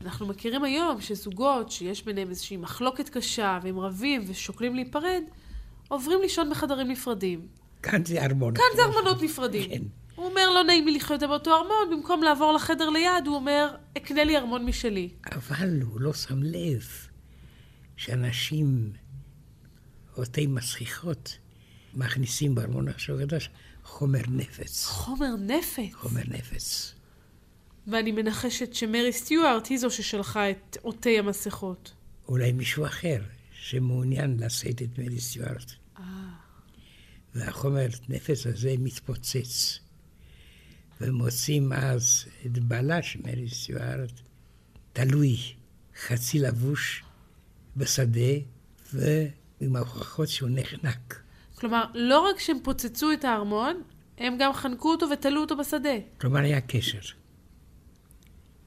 אנחנו 0.00 0.26
מכירים 0.26 0.64
היום 0.64 1.00
שזוגות 1.00 1.70
שיש 1.70 2.04
ביניהם 2.04 2.30
איזושהי 2.30 2.56
מחלוקת 2.56 3.08
קשה, 3.08 3.58
והם 3.62 3.78
רבים 3.78 4.24
ושוקלים 4.26 4.74
להיפרד, 4.74 5.22
עוברים 5.88 6.20
לישון 6.22 6.50
בחדרים 6.50 6.88
נפרדים. 6.88 7.46
כאן 7.82 8.04
זה 8.04 8.24
ארמון. 8.24 8.54
כאן 8.54 8.64
זה 8.76 8.82
ארמונות 8.82 9.22
נפרדים. 9.22 9.70
כן. 9.70 9.82
הוא 10.14 10.26
אומר, 10.26 10.50
לא 10.50 10.62
נעים 10.62 10.86
לי 10.86 10.94
לחיות 10.94 11.20
באותו 11.20 11.54
ארמון, 11.54 11.90
במקום 11.90 12.22
לעבור 12.22 12.52
לחדר 12.52 12.88
ליד, 12.90 13.26
הוא 13.26 13.34
אומר, 13.34 13.74
אקנה 13.96 14.24
לי 14.24 14.36
ארמון 14.36 14.64
משלי. 14.64 15.08
אבל 15.32 15.82
הוא 15.82 16.00
לא 16.00 16.12
שם 16.12 16.42
לב 16.42 16.88
שאנשים, 17.96 18.92
אותי 20.16 20.46
מסכיחות, 20.46 21.38
מכניסים 21.94 22.54
בארמון 22.54 22.88
עכשיו 22.88 23.16
חדש 23.18 23.50
חומר 23.84 24.22
נפץ. 24.28 24.86
חומר 24.86 25.34
נפץ? 25.38 25.92
חומר 25.94 26.22
נפץ. 26.28 26.93
ואני 27.86 28.12
מנחשת 28.12 28.74
שמרי 28.74 29.12
סטיוארט 29.12 29.66
היא 29.66 29.78
זו 29.78 29.90
ששלחה 29.90 30.50
את 30.50 30.76
עוטי 30.82 31.18
המסכות. 31.18 31.92
אולי 32.28 32.52
מישהו 32.52 32.86
אחר 32.86 33.22
שמעוניין 33.52 34.36
לשאת 34.40 34.82
את 34.82 34.98
מרי 34.98 35.20
סטיוארט. 35.20 35.72
אה. 35.98 36.04
והחומר 37.34 37.86
נפץ 38.08 38.46
הזה 38.46 38.74
מתפוצץ. 38.78 39.78
ומוצאים 41.00 41.72
אז 41.72 42.24
את 42.46 42.58
בעלה 42.58 43.02
של 43.02 43.20
מרי 43.24 43.48
סטיוארט, 43.48 44.10
תלוי, 44.92 45.36
חצי 46.06 46.38
לבוש 46.38 47.04
בשדה, 47.76 48.34
ועם 48.92 49.76
ההוכחות 49.76 50.28
שהוא 50.28 50.48
נחנק. 50.52 51.22
כלומר, 51.54 51.84
לא 51.94 52.20
רק 52.20 52.40
שהם 52.40 52.58
פוצצו 52.62 53.12
את 53.12 53.24
הארמון, 53.24 53.82
הם 54.18 54.36
גם 54.38 54.52
חנקו 54.52 54.90
אותו 54.90 55.06
ותלו 55.12 55.40
אותו 55.40 55.56
בשדה. 55.56 55.94
כלומר, 56.20 56.40
היה 56.40 56.60
קשר. 56.60 56.98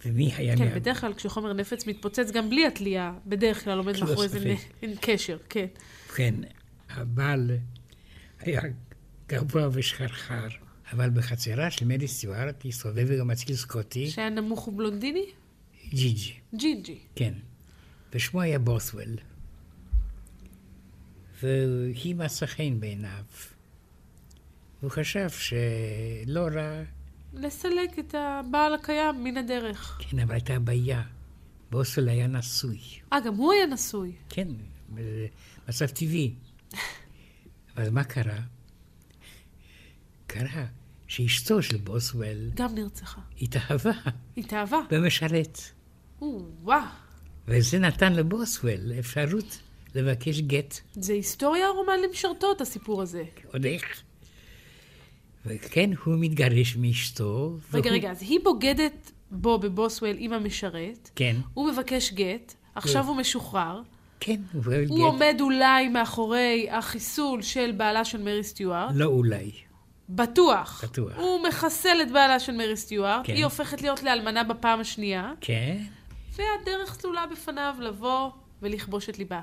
ומי 0.08 0.34
היה... 0.36 0.58
כן, 0.58 0.70
מה... 0.70 0.76
בדרך 0.76 1.02
כלל 1.02 1.13
כשחומר 1.13 1.54
נפץ 1.54 1.88
מתפוצץ 1.88 2.32
גם 2.32 2.50
בלי 2.50 2.67
התלייה, 2.67 3.13
בדרך 3.26 3.63
כלל 3.63 3.78
עומד 3.78 4.00
מאחורי 4.00 4.28
זה 4.28 4.56
אין 4.82 4.96
קשר, 5.02 5.38
כן. 5.50 5.65
כן, 6.15 6.36
הבעל 6.89 7.52
היה 8.39 8.62
גבוה 9.30 9.70
ושחרחר, 9.72 10.48
אבל 10.93 11.10
בחצרה 11.10 11.72
של 11.72 11.86
מדי 11.86 12.08
סטיוארט 12.08 12.65
הסתובב 12.65 13.20
גם 13.20 13.28
מציל 13.28 13.56
סקוטי. 13.56 14.10
שהיה 14.10 14.30
נמוך 14.30 14.67
ובלונדיני? 14.67 15.26
ג'יג'י. 15.89 16.34
ג'יג'י. 16.56 17.00
כן. 17.15 17.34
ושמו 18.13 18.41
היה 18.41 18.60
בוסוול. 18.60 19.17
והיא 21.41 22.15
מצא 22.15 22.46
חן 22.46 22.80
בעיניו. 22.80 23.24
הוא 24.82 24.91
חשב 24.91 25.30
שלא 25.30 26.48
רע 26.54 26.84
לסלק 27.39 28.00
את 28.00 28.15
הבעל 28.17 28.73
הקיים 28.73 29.23
מן 29.23 29.38
הדרך. 29.38 30.00
כן, 30.02 30.19
אבל 30.19 30.34
הייתה 30.34 30.60
בעיה. 30.60 31.02
בוסל 31.71 32.10
היה 32.10 32.28
נשוי. 32.28 32.80
אה, 33.13 33.19
גם 33.19 33.36
הוא 33.36 33.54
היה 33.54 33.65
נשוי. 33.65 34.12
כן, 34.30 34.47
מצב 35.69 35.86
טבעי. 35.86 36.34
אבל 37.78 37.89
מה 37.89 38.04
קרה? 38.04 38.39
קרה 40.28 40.65
שאשתו 41.08 41.62
של 41.62 41.78
בוסוול... 41.78 42.52
גם 42.56 42.76
נרצחה. 42.76 43.21
התאהבה. 43.41 43.91
התאהבה? 44.38 44.80
במשרת. 44.89 45.60
וואו. 46.21 46.82
וזה 47.47 47.80
נתן 47.80 48.13
לבוסוול 48.13 48.91
אפשרות 49.00 49.60
לבקש 49.95 50.39
גט. 50.39 50.80
זה 50.93 51.13
היסטוריה 51.13 51.67
או 51.67 51.73
רומן 51.73 52.00
למשרתות, 52.08 52.62
הסיפור 52.62 53.02
הזה? 53.02 53.23
עוד 53.54 53.65
איך. 53.65 54.04
וכן, 55.45 55.89
הוא 56.04 56.15
מתגרש 56.19 56.76
מאשתו. 56.76 57.58
רגע, 57.73 57.88
והוא... 57.88 57.95
רגע, 57.95 58.12
אז 58.12 58.21
היא 58.21 58.39
בוגדת 58.43 59.12
בו 59.32 59.60
בבוסוול 59.60 60.15
עם 60.17 60.34
המשרת. 60.34 61.10
כן. 61.15 61.36
הוא 61.54 61.71
מבקש 61.71 62.13
גט, 62.13 62.54
עכשיו 62.76 63.08
הוא 63.08 63.15
משוחרר. 63.15 63.82
כן, 64.19 64.41
הוא 64.54 64.62
מבקש 64.62 64.84
גט. 64.84 64.89
הוא 64.89 65.06
עומד 65.06 65.38
אולי 65.39 65.88
מאחורי 65.88 66.67
החיסול 66.71 67.41
של 67.41 67.71
בעלה 67.78 68.06
של 68.06 68.21
מרי 68.21 68.43
סטיוארט. 68.43 68.91
לא 68.95 69.06
אולי. 69.06 69.52
בטוח. 70.10 70.84
בטוח. 70.84 71.17
הוא 71.17 71.47
מחסל 71.47 71.97
את 72.02 72.12
בעלה 72.12 72.39
של 72.39 72.52
מרי 72.52 72.78
סטיוארט, 72.78 73.26
כן. 73.26 73.34
היא 73.34 73.43
הופכת 73.43 73.82
להיות 73.82 74.04
לאלמנה 74.04 74.43
בפעם 74.43 74.80
השנייה. 74.80 75.34
כן. 75.41 75.78
והדרך 76.36 76.93
סלולה 77.02 77.26
בפניו 77.32 77.76
לבוא 77.80 78.30
ולכבוש 78.62 79.10
את 79.10 79.19
ליבה. 79.19 79.41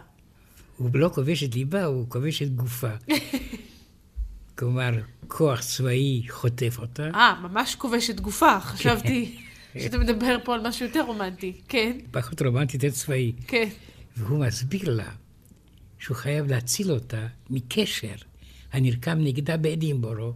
הוא 0.76 0.90
לא 0.94 1.09
כובש 1.14 1.44
את 1.44 1.54
ליבה, 1.54 1.85
הוא 1.85 2.07
כובש 2.09 2.42
את 2.42 2.54
גופה. 2.54 2.90
כלומר, 4.58 4.90
כוח 5.28 5.60
צבאי 5.60 6.22
חוטף 6.28 6.78
אותה. 6.78 7.10
אה, 7.14 7.34
ממש 7.42 7.74
כובש 7.74 8.10
את 8.10 8.20
גופה. 8.20 8.60
חשבתי 8.60 9.38
כן. 9.72 9.80
שאתה 9.80 9.98
מדבר 9.98 10.36
פה 10.44 10.54
על 10.54 10.68
משהו 10.68 10.86
יותר 10.86 11.00
רומנטי. 11.00 11.52
כן. 11.68 11.98
פחות 12.10 12.42
רומנטי, 12.42 12.76
יותר 12.76 12.90
צבאי. 12.90 13.32
כן. 13.46 13.68
והוא 14.16 14.46
מסביר 14.46 14.90
לה 14.90 15.08
שהוא 15.98 16.16
חייב 16.16 16.46
להציל 16.46 16.92
אותה 16.92 17.26
מקשר 17.50 18.14
הנרקם 18.72 19.18
נגדה 19.20 19.56
באדינבורו. 19.56 20.32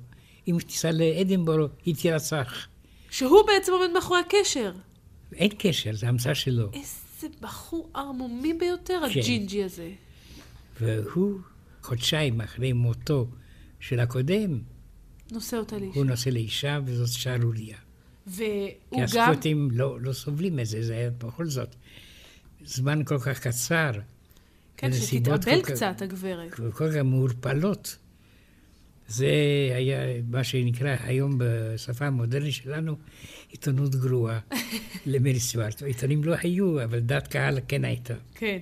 אם 0.49 0.57
תיסע 0.67 0.93
לאדינבורו, 0.93 1.67
היא 1.85 1.95
תירצח. 1.95 2.67
שהוא 3.11 3.43
בעצם 3.47 3.73
עומד 3.73 3.91
מאחורי 3.95 4.21
הקשר. 4.21 4.73
אין 5.33 5.51
קשר, 5.59 5.95
זה 5.95 6.09
המצאה 6.09 6.35
שלו. 6.35 6.71
איזה 6.73 7.35
בחור 7.41 7.91
ערמומי 7.95 8.55
ביותר, 8.55 9.01
כן. 9.13 9.21
הג'ינג'י 9.21 9.65
הזה. 9.65 9.91
והוא, 10.81 11.39
חודשיים 11.83 12.41
אחרי 12.41 12.73
מותו 12.73 13.27
של 13.81 14.01
הקודם, 14.01 14.61
נושא 15.33 15.57
אותה 15.57 15.79
לאישה. 15.79 15.95
הוא 15.95 16.05
נושא 16.05 16.29
לאישה, 16.29 16.79
וזאת 16.85 17.09
שערוריה. 17.09 17.77
והוא 18.27 18.51
גם... 18.93 19.07
כי 19.07 19.21
הסקוטים 19.21 19.69
לא, 19.73 20.01
לא 20.01 20.13
סובלים 20.13 20.61
את 20.61 20.67
זה, 20.67 20.83
זה 20.83 20.97
היה 20.97 21.11
בכל 21.11 21.47
זאת 21.47 21.75
זמן 22.65 23.05
כל 23.05 23.19
כך 23.19 23.41
קצר. 23.41 23.91
כן, 24.77 24.93
שתתאבל 24.93 25.63
קצת, 25.63 25.95
כך, 25.97 26.03
הגברת. 26.03 26.55
כל 26.55 26.71
כך 26.73 26.97
מעורפלות. 27.05 27.97
זה 29.09 29.27
היה 29.75 30.23
מה 30.29 30.45
שנקרא 30.45 30.97
היום 31.01 31.35
בשפה 31.39 32.07
המודרנית 32.07 32.55
שלנו 32.55 32.97
עיתונות 33.51 33.95
גרועה 33.95 34.39
למרי 35.07 35.41
סטוארט. 35.41 35.83
עיתונים 35.83 36.25
לא 36.25 36.35
היו, 36.43 36.85
אבל 36.85 36.99
דעת 36.99 37.29
קהל 37.29 37.59
כן 37.69 37.85
הייתה. 37.85 38.15
כן. 38.35 38.59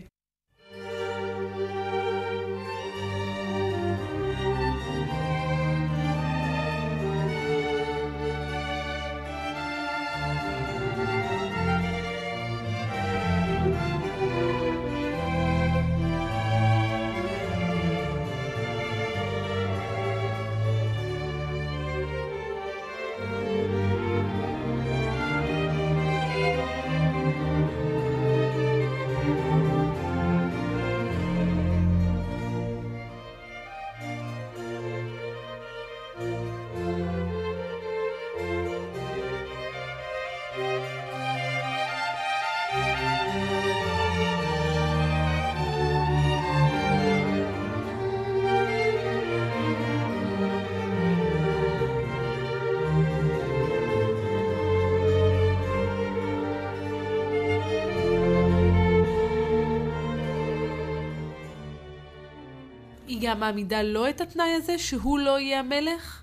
גם 63.27 63.41
מעמידה 63.41 63.83
לו 63.83 64.09
את 64.09 64.21
התנאי 64.21 64.53
הזה, 64.57 64.79
שהוא 64.79 65.19
לא 65.19 65.41
יהיה 65.41 65.61
המלך? 65.61 66.23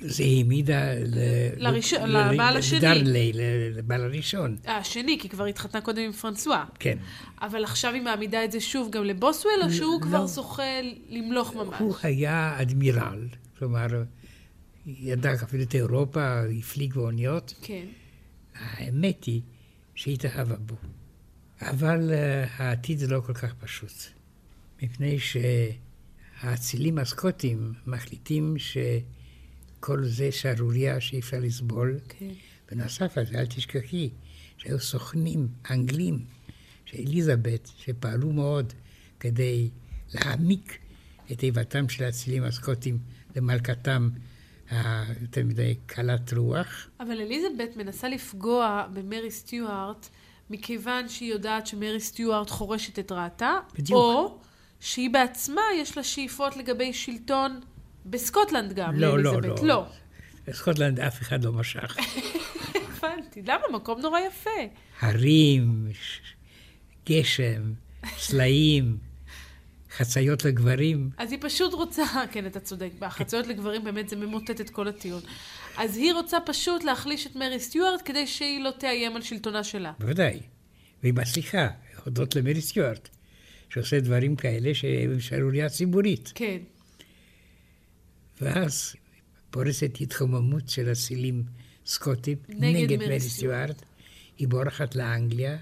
זה 0.00 0.24
העמידה 0.24 0.80
לראשון, 1.56 2.10
לבעל 2.10 2.56
השני. 2.56 2.78
לדרלי, 2.78 3.32
לבעל 3.74 4.04
הראשון. 4.04 4.56
אה, 4.66 4.76
השני, 4.76 5.18
כי 5.20 5.28
כבר 5.28 5.44
התחתנה 5.44 5.80
קודם 5.80 6.02
עם 6.02 6.12
פרנסואה. 6.12 6.64
כן. 6.78 6.98
אבל 7.42 7.64
עכשיו 7.64 7.94
היא 7.94 8.02
מעמידה 8.02 8.44
את 8.44 8.52
זה 8.52 8.60
שוב 8.60 8.90
גם 8.90 9.04
לבוסוול, 9.04 9.52
או 9.62 9.70
שהוא 9.70 10.00
כבר 10.00 10.26
זוכה 10.26 10.62
למלוך 11.08 11.54
ממש? 11.54 11.80
הוא 11.80 11.94
היה 12.02 12.56
אדמירל, 12.62 13.28
כלומר, 13.58 13.86
ידע 14.86 15.32
אפילו 15.34 15.62
את 15.62 15.74
אירופה, 15.74 16.40
הפליג 16.58 16.94
באוניות. 16.94 17.54
כן. 17.62 17.84
האמת 18.54 19.24
היא 19.24 19.40
שהיא 19.94 20.14
התאהבה 20.14 20.56
בו. 20.56 20.74
אבל 21.62 22.10
uh, 22.10 22.62
העתיד 22.62 23.02
לא 23.02 23.20
כל 23.20 23.34
כך 23.34 23.54
פשוט. 23.54 23.92
מפני 24.82 25.18
שהאצילים 26.40 26.98
הסקוטים 26.98 27.72
מחליטים 27.86 28.56
שכל 28.58 30.04
זה 30.04 30.32
שערורייה 30.32 31.00
שאי 31.00 31.18
אפשר 31.18 31.36
לסבול. 31.40 31.98
כן. 32.08 32.26
בנוסף 32.70 33.18
לזה, 33.18 33.38
אל 33.38 33.46
תשכחי 33.46 34.10
שהיו 34.56 34.80
סוכנים 34.80 35.48
אנגלים 35.70 36.24
של 36.84 36.98
אליזבת, 36.98 37.70
שפעלו 37.76 38.32
מאוד 38.32 38.72
כדי 39.20 39.70
להעמיק 40.14 40.78
את 41.32 41.42
איבתם 41.42 41.88
של 41.88 42.04
האצילים 42.04 42.44
הסקוטים 42.44 42.98
למלכתם 43.36 44.08
היותר 44.70 45.44
מדי 45.44 45.74
קלת 45.86 46.32
רוח. 46.32 46.88
אבל 47.00 47.20
אליזבת 47.20 47.76
מנסה 47.76 48.08
לפגוע 48.08 48.86
במרי 48.92 49.30
סטיוארט 49.30 50.08
מכיוון 50.50 51.08
שהיא 51.08 51.32
יודעת 51.32 51.66
שמרי 51.66 52.00
סטיוארט 52.00 52.50
חורשת 52.50 52.98
את 52.98 53.12
רעתה, 53.12 53.52
בדיוק. 53.74 53.98
או 53.98 54.38
שהיא 54.80 55.10
בעצמה 55.10 55.62
יש 55.76 55.96
לה 55.96 56.04
שאיפות 56.04 56.56
לגבי 56.56 56.92
שלטון 56.92 57.60
בסקוטלנד 58.06 58.72
גם, 58.72 58.94
לא, 58.94 59.22
לא, 59.22 59.32
לאליזבת. 59.32 59.60
לא. 59.60 59.66
לא. 59.66 59.86
בסקוטלנד 60.46 61.00
אף 61.00 61.22
אחד 61.22 61.44
לא 61.44 61.52
משך. 61.52 61.96
הבנתי. 62.98 63.42
למה? 63.42 63.62
מקום 63.72 64.00
נורא 64.00 64.20
יפה. 64.20 64.50
הרים, 65.00 65.88
גשם, 67.06 67.72
סלעים, 68.18 68.98
חציות 69.96 70.44
לגברים. 70.44 71.10
אז 71.18 71.32
היא 71.32 71.38
פשוט 71.42 71.72
רוצה, 71.72 72.04
כן, 72.32 72.46
אתה 72.46 72.60
צודק, 72.60 72.90
בחצויות 72.98 73.46
לגברים 73.46 73.84
באמת 73.84 74.08
זה 74.08 74.16
ממוטט 74.16 74.60
את 74.60 74.70
כל 74.70 74.88
הטיעון. 74.88 75.22
אז 75.76 75.96
היא 75.96 76.12
רוצה 76.12 76.38
פשוט 76.46 76.84
להחליש 76.84 77.26
את 77.26 77.36
מרי 77.36 77.60
סטיוארט 77.60 78.02
כדי 78.04 78.26
שהיא 78.26 78.60
לא 78.60 78.70
תאיים 78.78 79.16
על 79.16 79.22
שלטונה 79.22 79.64
שלה. 79.64 79.92
בוודאי. 79.98 80.40
והיא 81.02 81.14
מצליחה, 81.14 81.68
הודות 82.04 82.36
למרי 82.36 82.60
סטיוארט, 82.60 83.08
שעושה 83.70 84.00
דברים 84.00 84.36
כאלה 84.36 84.74
שהם 84.74 85.20
שערורייה 85.20 85.68
ציבורית. 85.68 86.32
כן. 86.34 86.58
ואז 88.40 88.94
פורסת 89.50 89.96
התחוממות 90.00 90.68
של 90.68 90.92
אצילים 90.92 91.42
סקוטים 91.86 92.38
נגד 92.48 92.92
נגד 92.92 92.98
מרי 92.98 93.20
סטיוארט. 93.20 93.82
היא 94.38 94.48
בורחת 94.48 94.94
לאנגליה, 94.94 95.56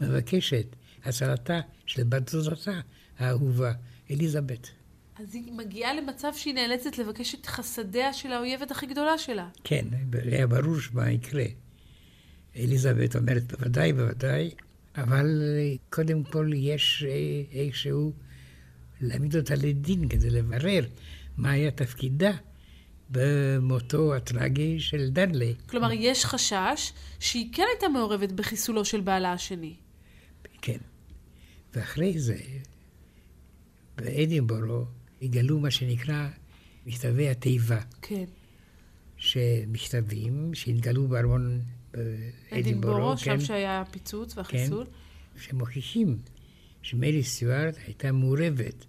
מבקשת 0.00 0.66
הצלתה 1.04 1.60
של 1.86 2.04
בת 2.04 2.32
דודתה 2.32 2.80
האהובה, 3.18 3.72
אליזבת. 4.10 4.70
אז 5.16 5.34
היא 5.34 5.52
מגיעה 5.52 5.94
למצב 5.94 6.32
שהיא 6.34 6.54
נאלצת 6.54 6.98
לבקש 6.98 7.34
את 7.34 7.46
חסדיה 7.46 8.12
של 8.12 8.32
האויבת 8.32 8.70
הכי 8.70 8.86
גדולה 8.86 9.18
שלה. 9.18 9.48
כן, 9.64 9.84
היה 10.12 10.46
ברור 10.46 10.76
מה 10.92 11.10
יקרה. 11.10 11.44
אליזבת 12.56 13.16
אומרת, 13.16 13.52
בוודאי, 13.52 13.92
בוודאי, 13.92 14.50
אבל 14.96 15.42
אה, 15.42 15.74
קודם 15.90 16.24
כל 16.24 16.50
יש 16.54 17.04
אה, 17.08 17.60
איכשהו 17.60 18.12
להעמיד 19.00 19.36
אותה 19.36 19.54
לדין 19.54 20.08
כדי 20.08 20.30
לברר 20.30 20.84
מה 21.36 21.50
היה 21.50 21.70
תפקידה 21.70 22.30
במותו 23.10 24.14
הטרגי 24.14 24.80
של 24.80 25.10
דנלי. 25.10 25.54
כלומר, 25.66 25.92
יש 25.92 26.24
חשש 26.24 26.92
שהיא 27.20 27.48
כן 27.52 27.64
הייתה 27.72 27.88
מעורבת 27.88 28.32
בחיסולו 28.32 28.84
של 28.84 29.00
בעלה 29.00 29.32
השני. 29.32 29.74
כן. 30.62 30.78
ואחרי 31.74 32.18
זה, 32.18 32.36
באדינבורו, 33.96 34.84
יגלו 35.20 35.60
מה 35.60 35.70
שנקרא 35.70 36.28
מכתבי 36.86 37.28
התיבה, 37.28 37.80
כן. 38.02 38.24
שמכתבים 39.16 40.54
שהתגלו 40.54 41.08
בארמון 41.08 41.60
באדינבורו, 41.94 42.60
אדינבורו, 42.60 43.16
כן, 43.16 43.16
שם 43.16 43.40
שהיה 43.40 43.80
הפיצוץ 43.80 44.36
והחיסול. 44.36 44.86
שמוכיחים 45.36 46.18
שמרי 46.82 47.22
סטיוארט 47.24 47.76
הייתה 47.86 48.12
מעורבת 48.12 48.84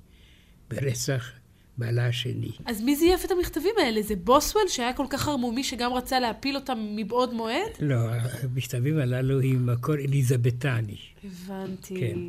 ברצח 0.69 1.31
בעלה 1.77 2.07
השני. 2.07 2.51
אז 2.65 2.81
מי 2.81 2.95
זייף 2.95 3.25
את 3.25 3.31
המכתבים 3.31 3.75
האלה? 3.77 4.01
זה 4.01 4.15
בוסוול 4.15 4.67
שהיה 4.67 4.93
כל 4.93 5.05
כך 5.09 5.27
ערמומי 5.27 5.63
שגם 5.63 5.93
רצה 5.93 6.19
להפיל 6.19 6.55
אותם 6.55 6.77
מבעוד 6.95 7.33
מועד? 7.33 7.71
לא, 7.79 7.95
המכתבים 8.43 8.97
הללו 8.99 9.41
הם 9.41 9.65
מקור 9.65 9.95
אליזבתני. 9.95 10.97
הבנתי. 11.23 11.99
כן. 11.99 12.19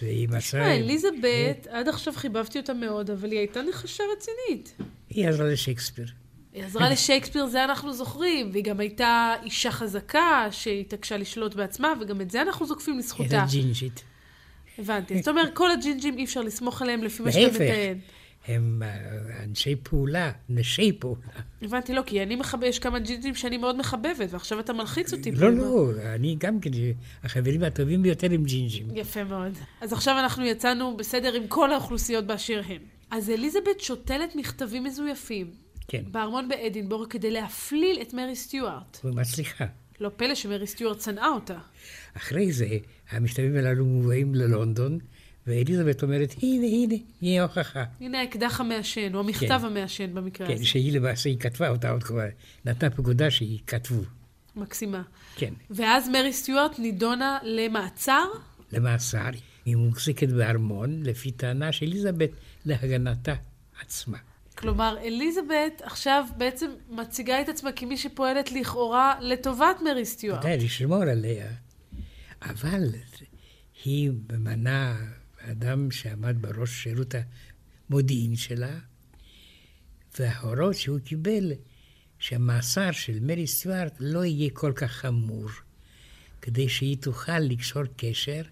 זה 0.00 0.06
היא 0.06 0.28
מצאה... 0.28 0.38
תשמע, 0.38 0.76
אליזבת, 0.76 1.66
עד 1.70 1.88
עכשיו 1.88 2.12
חיבבתי 2.16 2.58
אותה 2.58 2.74
מאוד, 2.74 3.10
אבל 3.10 3.30
היא 3.30 3.38
הייתה 3.38 3.60
נחשה 3.62 4.04
רצינית. 4.16 4.74
היא 5.10 5.28
עזרה 5.28 5.46
לשייקספיר. 5.46 6.06
היא 6.52 6.64
עזרה 6.64 6.90
לשייקספיר, 6.90 7.46
זה 7.46 7.64
אנחנו 7.64 7.92
זוכרים, 7.92 8.50
והיא 8.52 8.64
גם 8.64 8.80
הייתה 8.80 9.34
אישה 9.42 9.70
חזקה 9.70 10.46
שהתעקשה 10.50 11.16
לשלוט 11.16 11.54
בעצמה, 11.54 11.92
וגם 12.00 12.20
את 12.20 12.30
זה 12.30 12.42
אנחנו 12.42 12.66
זוקפים 12.66 12.94
היא 12.94 12.98
לזכותה. 12.98 13.22
הייתה 13.22 13.46
ג'ינג'ית. 13.50 14.04
הבנתי. 14.78 15.18
זאת 15.18 15.28
אומרת, 15.28 15.54
כל 15.54 15.70
הג'ינג'ים 15.70 16.18
אי 16.18 16.24
אפשר 16.24 16.40
לסמוך 16.40 16.82
עליהם 16.82 17.02
לפי 17.02 17.22
מה 17.22 17.32
שאתה. 17.32 17.54
מתאר. 17.54 17.94
הם 18.48 18.82
אה, 18.82 19.44
אנשי 19.44 19.76
פעולה, 19.76 20.32
נשי 20.48 20.92
פעולה. 20.92 21.20
הבנתי, 21.62 21.94
לא, 21.94 22.02
כי 22.06 22.22
אני 22.22 22.36
מחבב, 22.36 22.62
יש 22.62 22.78
כמה 22.78 22.98
ג'ינג'ים 22.98 23.34
שאני 23.34 23.56
מאוד 23.56 23.76
מחבבת, 23.76 24.28
ועכשיו 24.30 24.60
אתה 24.60 24.72
מלחיץ 24.72 25.12
אותי. 25.12 25.32
לא, 25.32 25.52
לא, 25.52 25.90
אני 26.14 26.36
גם 26.38 26.60
כן, 26.60 26.70
החברים 27.24 27.62
הטובים 27.62 28.02
ביותר 28.02 28.26
הם 28.32 28.44
ג'ינג'ים. 28.44 28.86
יפה 28.94 29.24
מאוד. 29.24 29.52
אז 29.80 29.92
עכשיו 29.92 30.18
אנחנו 30.18 30.44
יצאנו 30.44 30.96
בסדר 30.96 31.34
עם 31.34 31.46
כל 31.48 31.72
האוכלוסיות 31.72 32.26
באשר 32.26 32.60
הם. 32.68 32.80
אז 33.10 33.30
אליזבת 33.30 33.80
שותלת 33.80 34.36
מכתבים 34.36 34.84
מזויפים 34.84 35.50
כן, 35.92 36.02
בארמון 36.10 36.48
באדינבורג 36.48 37.10
כדי 37.10 37.30
להפליל 37.30 37.98
את 38.02 38.14
מרי 38.14 38.36
סטיוארט. 38.36 38.98
ומצליחה. 39.04 39.64
לא 40.00 40.10
פלא 40.16 40.34
שמרי 40.34 40.66
סטיוארט 40.66 41.00
שנאה 41.00 41.28
אותה. 41.28 41.58
אחרי 42.16 42.52
זה, 42.52 42.66
המכתבים 43.10 43.56
הללו 43.56 43.84
מובאים 43.84 44.34
ללונדון, 44.34 44.98
ואליזבת 45.46 46.02
אומרת, 46.02 46.34
הנה, 46.42 46.66
הנה, 46.66 46.94
הנה 47.22 47.42
הוכחה. 47.42 47.84
הנה 48.00 48.20
האקדח 48.20 48.60
המעשן, 48.60 49.14
או 49.14 49.20
המכתב 49.20 49.58
כן. 49.58 49.64
המעשן 49.64 50.14
במקרה 50.14 50.46
כן, 50.46 50.54
הזה. 50.54 50.64
שהיא 50.64 50.92
למעשה, 50.92 51.28
היא 51.28 51.38
כתבה 51.38 51.68
אותה 51.68 51.90
עוד 51.90 52.02
כבר, 52.02 52.26
נתנה 52.64 52.90
פקודה 52.90 53.30
שהיא 53.30 53.58
כתבו. 53.66 54.02
מקסימה. 54.56 55.02
כן, 55.36 55.54
ואז 55.70 56.08
מרי 56.08 56.32
סטיוארט 56.32 56.78
נידונה 56.78 57.38
למעצר? 57.42 58.24
למאסר. 58.72 59.30
היא 59.64 59.76
מוחזקת 59.76 60.28
בארמון, 60.28 61.02
לפי 61.02 61.30
טענה 61.30 61.72
של 61.72 61.86
אליזבת, 61.86 62.30
להגנתה 62.66 63.34
עצמה. 63.82 64.18
כלומר, 64.62 64.96
אליזבת 65.02 65.82
עכשיו 65.82 66.24
בעצם 66.36 66.70
מציגה 66.88 67.40
את 67.40 67.48
עצמה 67.48 67.72
כמי 67.72 67.96
שפועלת 67.96 68.52
לכאורה 68.52 69.14
לטובת 69.20 69.76
מרי 69.84 70.06
סטיוארט. 70.06 70.44
ודאי, 70.44 70.56
לשמור 70.56 71.02
עליה. 71.02 71.52
אבל 72.42 72.84
היא 73.84 74.10
ממנה 74.32 74.96
אדם 75.38 75.90
שעמד 75.90 76.36
בראש 76.40 76.82
שירות 76.82 77.14
המודיעין 77.88 78.36
שלה, 78.36 78.78
וההורות 80.18 80.74
שהוא 80.74 80.98
קיבל 80.98 81.52
שהמאסר 82.18 82.90
של 82.92 83.18
מרי 83.20 83.46
סטיוארט 83.46 83.96
לא 84.00 84.24
יהיה 84.24 84.50
כל 84.52 84.72
כך 84.76 84.90
חמור, 84.90 85.48
כדי 86.42 86.68
שהיא 86.68 86.96
תוכל 87.00 87.38
לקשור 87.38 87.82
קשר, 87.96 88.42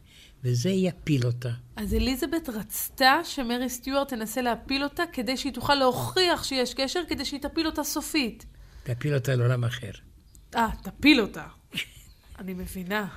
וזה 0.44 0.70
יפיל 0.70 1.26
אותה. 1.26 1.50
אז 1.76 1.94
אליזבת 1.94 2.48
רצתה 2.48 3.20
שמרי 3.24 3.68
סטיוארט 3.68 4.08
תנסה 4.08 4.42
להפיל 4.42 4.84
אותה 4.84 5.02
כדי 5.12 5.36
שהיא 5.36 5.52
תוכל 5.52 5.74
להוכיח 5.74 6.44
שיש 6.44 6.74
קשר, 6.74 7.00
כדי 7.08 7.24
שהיא 7.24 7.40
תפיל 7.40 7.66
אותה 7.66 7.84
סופית. 7.84 8.46
תפיל 8.82 9.14
אותה 9.14 9.34
לעולם 9.34 9.64
אחר. 9.64 9.90
אה, 10.56 10.68
תפיל 10.82 11.20
אותה. 11.20 11.44
אני 12.38 12.54
מבינה. 12.54 13.08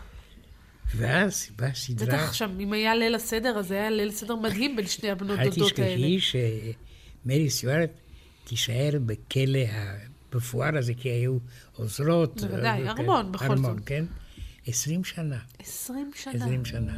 ואז 0.96 1.50
באה 1.56 1.74
סדרה... 1.74 2.08
בטח 2.08 2.28
עכשיו, 2.28 2.52
אם 2.60 2.74
היה 2.74 2.96
ליל 2.96 3.16
הסדר, 3.16 3.60
אז 3.60 3.72
היה 3.72 3.90
ליל 3.90 4.12
סדר 4.12 4.36
מדהים 4.36 4.76
בין 4.76 4.88
שני 4.88 5.12
הבנות 5.12 5.40
אל 5.40 5.50
דודות 5.50 5.80
האלה. 5.80 6.18
תשכחי 6.18 6.40
שמרי 7.26 7.50
סטיוארט 7.50 7.90
תישאר 8.44 8.92
בכלא 9.06 9.60
המפואר 10.34 10.78
הזה, 10.78 10.94
כי 10.94 11.10
היו 11.10 11.38
עוזרות. 11.76 12.42
בוודאי, 12.42 12.84
אה, 12.84 12.92
ארמון, 12.92 13.32
בכל 13.32 13.46
ארמון, 13.46 13.78
זאת. 13.78 13.86
כן? 13.86 14.06
עשרים 14.68 15.04
שנה. 15.04 15.38
עשרים 15.60 16.12
שנה. 16.16 16.34
עשרים 16.34 16.66
שנה. 16.66 16.94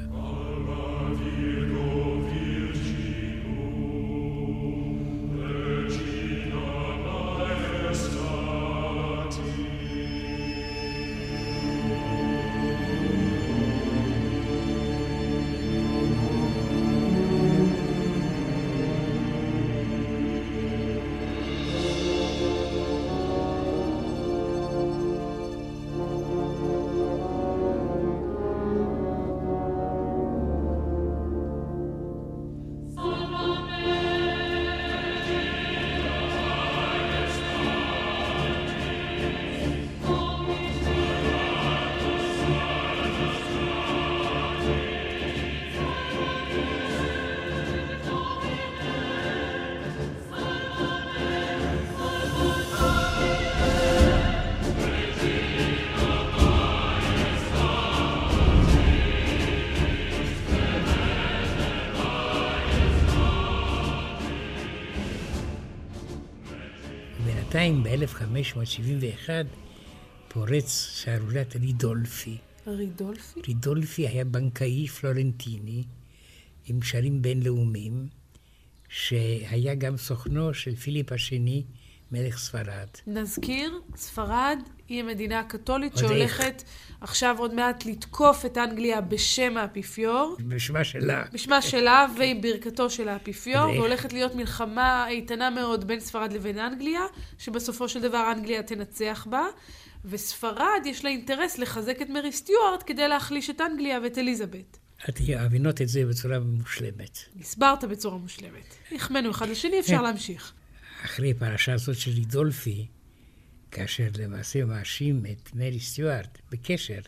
בינתיים, 67.56 67.84
ב-1571, 67.84 69.30
פורץ 70.28 70.90
שערוריית 70.96 71.56
רידולפי. 71.56 72.38
רידולפי? 72.68 73.40
רידולפי 73.48 74.08
היה 74.08 74.26
בנקאי 74.26 74.88
פלורנטיני 74.88 75.84
עם 76.66 76.80
קשרים 76.80 77.22
בינלאומיים, 77.22 78.08
שהיה 78.90 79.76
גם 79.76 79.98
סוכנו 79.98 80.54
של 80.54 80.76
פיליפ 80.76 81.12
השני, 81.12 81.64
מלך 82.12 82.38
ספרד. 82.38 82.88
נזכיר, 83.08 83.82
ספרד 83.96 84.60
היא 84.88 85.00
המדינה 85.04 85.40
הקתולית 85.40 85.94
עוד 85.94 86.12
איך. 86.12 86.12
שהולכת 86.12 86.64
עכשיו 87.02 87.36
עוד 87.40 87.54
מעט 87.54 87.86
לתקוף 87.86 88.46
את 88.46 88.58
אנגליה 88.58 89.02
בשם 89.02 89.58
האפיפיור. 89.58 90.36
בשמה 90.48 90.84
שלה. 90.84 91.24
בשמה 91.34 91.62
שלה 91.62 92.06
ועם 92.18 92.42
ברכתו 92.42 92.90
של 92.90 93.08
האפיפיור? 93.10 93.66
והולכת 93.66 94.14
להיות 94.14 94.36
מלחמה 94.36 95.08
איתנה 95.08 95.50
מאוד 95.50 95.88
בין 95.88 96.00
ספרד 96.00 96.34
לבין 96.34 96.60
אנגליה, 96.60 97.02
שבסופו 97.38 97.90
של 97.90 98.02
דבר 98.02 98.32
אנגליה 98.32 98.64
תנצח 98.64 99.28
בה, 99.30 99.46
וספרד 100.06 100.82
יש 100.86 101.04
לה 101.04 101.10
אינטרס 101.10 101.58
לחזק 101.58 102.02
את 102.02 102.10
מרי 102.10 102.32
סטיוארט 102.32 102.84
כדי 102.86 103.08
להחליש 103.08 103.50
את 103.50 103.62
אנגליה 103.62 104.00
ואת 104.04 104.18
אליזבת. 104.18 104.78
את 105.10 105.20
מבינות 105.46 105.82
את 105.82 105.88
זה 105.88 106.06
בצורה 106.06 106.40
מושלמת. 106.40 107.20
הסברת 107.40 107.84
בצורה 107.84 108.18
מושלמת. 108.18 108.76
החמאנו 108.92 109.32
אחד 109.32 109.50
לשני, 109.50 109.80
אפשר 109.80 109.98
כן. 109.98 110.04
להמשיך. 110.04 110.54
אחרי 111.06 111.34
פרשה 111.34 111.74
הזאת 111.74 111.98
של 111.98 112.12
רידולפי, 112.12 112.88
כאשר 113.72 114.08
למעשה 114.20 114.66
מאשים 114.66 115.26
את 115.32 115.56
מרי 115.56 115.80
סטיוארט 115.80 116.38
בקשר, 116.52 117.00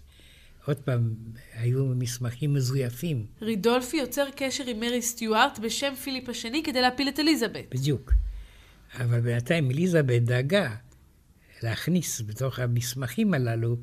עוד 0.65 0.77
פעם, 0.77 1.13
היו 1.53 1.85
מסמכים 1.85 2.53
מזויפים, 2.53 3.25
רידולפי 3.41 3.97
יוצר 3.97 4.25
קשר 4.35 4.63
עם 4.67 4.79
מרי 4.79 5.01
סטיוארט 5.01 5.59
בשם 5.59 5.95
פיליפ 6.03 6.29
השני 6.29 6.63
כדי 6.63 6.81
להפיל 6.81 7.09
את 7.09 7.19
אליזבת. 7.19 7.65
בדיוק. 7.71 8.13
אבל 8.93 9.19
בינתיים 9.19 9.71
אליזבת 9.71 10.21
דאגה 10.21 10.75
להכניס 11.63 12.21
בתוך 12.21 12.59
המסמכים 12.59 13.33
הללו 13.33 13.77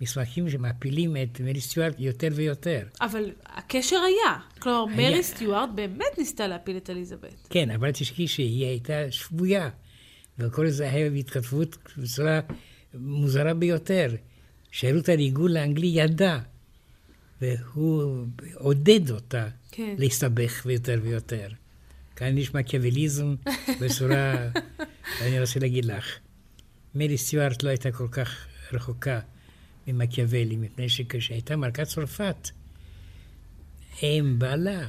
מסמכים 0.00 0.50
שמפילים 0.50 1.16
את 1.16 1.40
מרי 1.40 1.60
סטיוארט 1.60 1.94
יותר 1.98 2.28
ויותר. 2.32 2.82
אבל 3.00 3.30
הקשר 3.46 3.96
היה. 3.96 4.38
כלומר, 4.58 4.98
היה. 4.98 5.10
מרי 5.10 5.22
סטיוארט 5.22 5.70
באמת 5.74 6.18
ניסתה 6.18 6.46
להפיל 6.46 6.76
את 6.76 6.90
אליזבת. 6.90 7.46
כן, 7.50 7.70
אבל 7.70 7.90
תשכחי 7.90 8.28
שהיא 8.28 8.66
הייתה 8.66 9.10
שבויה, 9.10 9.68
וכל 10.38 10.68
זה 10.68 10.90
היה 10.90 11.10
בהתכתבות 11.10 11.78
בצורה 11.98 12.40
מוזרה 12.94 13.54
ביותר. 13.54 14.14
שירות 14.72 15.08
הריגול 15.08 15.56
האנגלי 15.56 15.86
ידע, 15.86 16.38
והוא 17.40 18.26
עודד 18.54 19.10
אותה 19.10 19.48
כן. 19.70 19.94
להסתבך 19.98 20.62
ויותר 20.66 21.00
ויותר. 21.02 21.48
כאן 22.16 22.38
יש 22.38 22.54
מקיאווליזם 22.54 23.34
בצורה, 23.80 24.48
אני 25.20 25.40
רוצה 25.40 25.60
להגיד 25.60 25.84
לך, 25.84 26.18
מרי 26.94 27.18
סטיוארט 27.18 27.62
לא 27.62 27.68
הייתה 27.68 27.92
כל 27.92 28.08
כך 28.10 28.46
רחוקה 28.72 29.20
ממקיאוולי, 29.92 30.56
מפני 30.56 30.88
שכשהייתה 30.88 31.56
מלכת 31.56 31.82
צרפת, 31.82 32.50
אם 34.02 34.34
בעלה, 34.38 34.86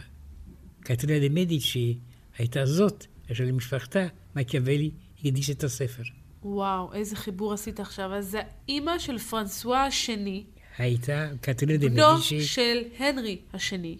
קטרינה 0.79 1.27
דה 1.27 1.33
מדיצ'י, 1.33 1.97
הייתה 2.37 2.65
זאת 2.65 3.05
אשר 3.31 3.43
למשפחתה 3.43 4.07
מקיאוולי 4.35 4.91
הקדיש 5.19 5.49
את 5.49 5.63
הספר. 5.63 6.03
וואו, 6.43 6.93
איזה 6.93 7.15
חיבור 7.15 7.53
עשית 7.53 7.79
עכשיו. 7.79 8.13
אז 8.13 8.37
האימא 8.39 8.99
של 8.99 9.17
פרנסואה 9.17 9.85
השני, 9.85 10.43
הייתה 10.77 11.29
קטרינה 11.41 11.77
דה 11.77 11.89
בנו 11.89 12.13
מדיצ'י, 12.13 12.41
של 12.41 12.77
הנרי 12.97 13.37
השני, 13.53 13.97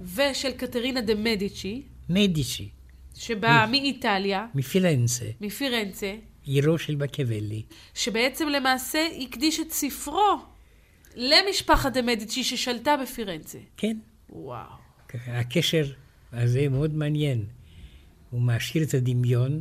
ושל 0.00 0.50
קטרינה 0.56 1.00
דה 1.00 1.14
מדיצ'י, 1.14 1.82
מדיצ'י, 2.08 2.68
שבאה 3.14 3.66
מאיטליה, 3.66 4.46
מפילנצה, 4.54 5.24
מפירנצה, 5.40 6.14
עירו 6.44 6.78
של 6.78 6.96
מקיאוולי. 6.96 7.62
שבעצם 7.94 8.48
למעשה 8.48 9.06
הקדיש 9.22 9.60
את 9.60 9.72
ספרו 9.72 10.36
למשפחת 11.16 11.92
דה 11.92 12.02
מדיצ'י 12.02 12.44
ששלטה 12.44 12.96
בפירנצה. 13.02 13.58
כן, 13.76 13.96
וואו. 14.30 14.88
הקשר 15.26 15.84
הזה 16.32 16.68
מאוד 16.68 16.94
מעניין. 16.94 17.44
הוא 18.30 18.40
מעשיר 18.40 18.82
את 18.82 18.94
הדמיון 18.94 19.60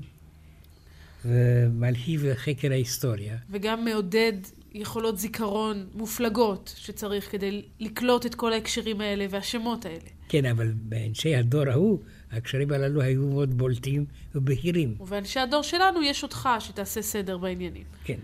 ומלהיב 1.25 2.25
לחקר 2.25 2.71
ההיסטוריה. 2.71 3.38
וגם 3.49 3.86
מעודד 3.86 4.34
יכולות 4.82 5.17
זיכרון 5.17 5.88
מופלגות 5.93 6.73
שצריך 6.78 7.32
כדי 7.32 7.61
לקלוט 7.80 8.25
את 8.25 8.36
כל 8.36 8.53
ההקשרים 8.53 9.01
האלה 9.01 9.25
והשמות 9.30 9.86
האלה. 9.86 10.09
כן, 10.30 10.45
אבל 10.45 10.71
באנשי 10.75 11.36
הדור 11.36 11.69
ההוא, 11.69 11.99
הקשרים 12.32 12.71
הללו 12.71 13.01
היו 13.01 13.28
מאוד 13.28 13.57
בולטים 13.57 14.05
ובהירים. 14.36 14.95
ובאנשי 14.99 15.39
הדור 15.39 15.61
שלנו 15.61 16.03
יש 16.03 16.23
אותך 16.23 16.49
שתעשה 16.59 17.01
סדר 17.01 17.38
בעניינים. 17.38 17.84
כן. 18.03 18.19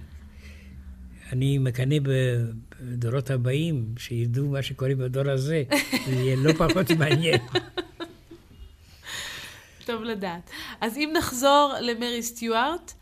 אני 1.31 1.57
מקנא 1.57 1.95
בדורות 2.81 3.29
הבאים, 3.29 3.85
שידעו 3.97 4.47
מה 4.47 4.61
שקורה 4.61 4.95
בדור 4.95 5.29
הזה, 5.29 5.63
זה 6.05 6.11
יהיה 6.21 6.35
לא 6.35 6.53
פחות 6.53 6.91
מעניין. 6.91 7.41
טוב 9.85 10.03
לדעת. 10.03 10.49
אז 10.81 10.97
אם 10.97 11.13
נחזור 11.17 11.73
למרי 11.81 12.23
סטיוארט, 12.23 12.93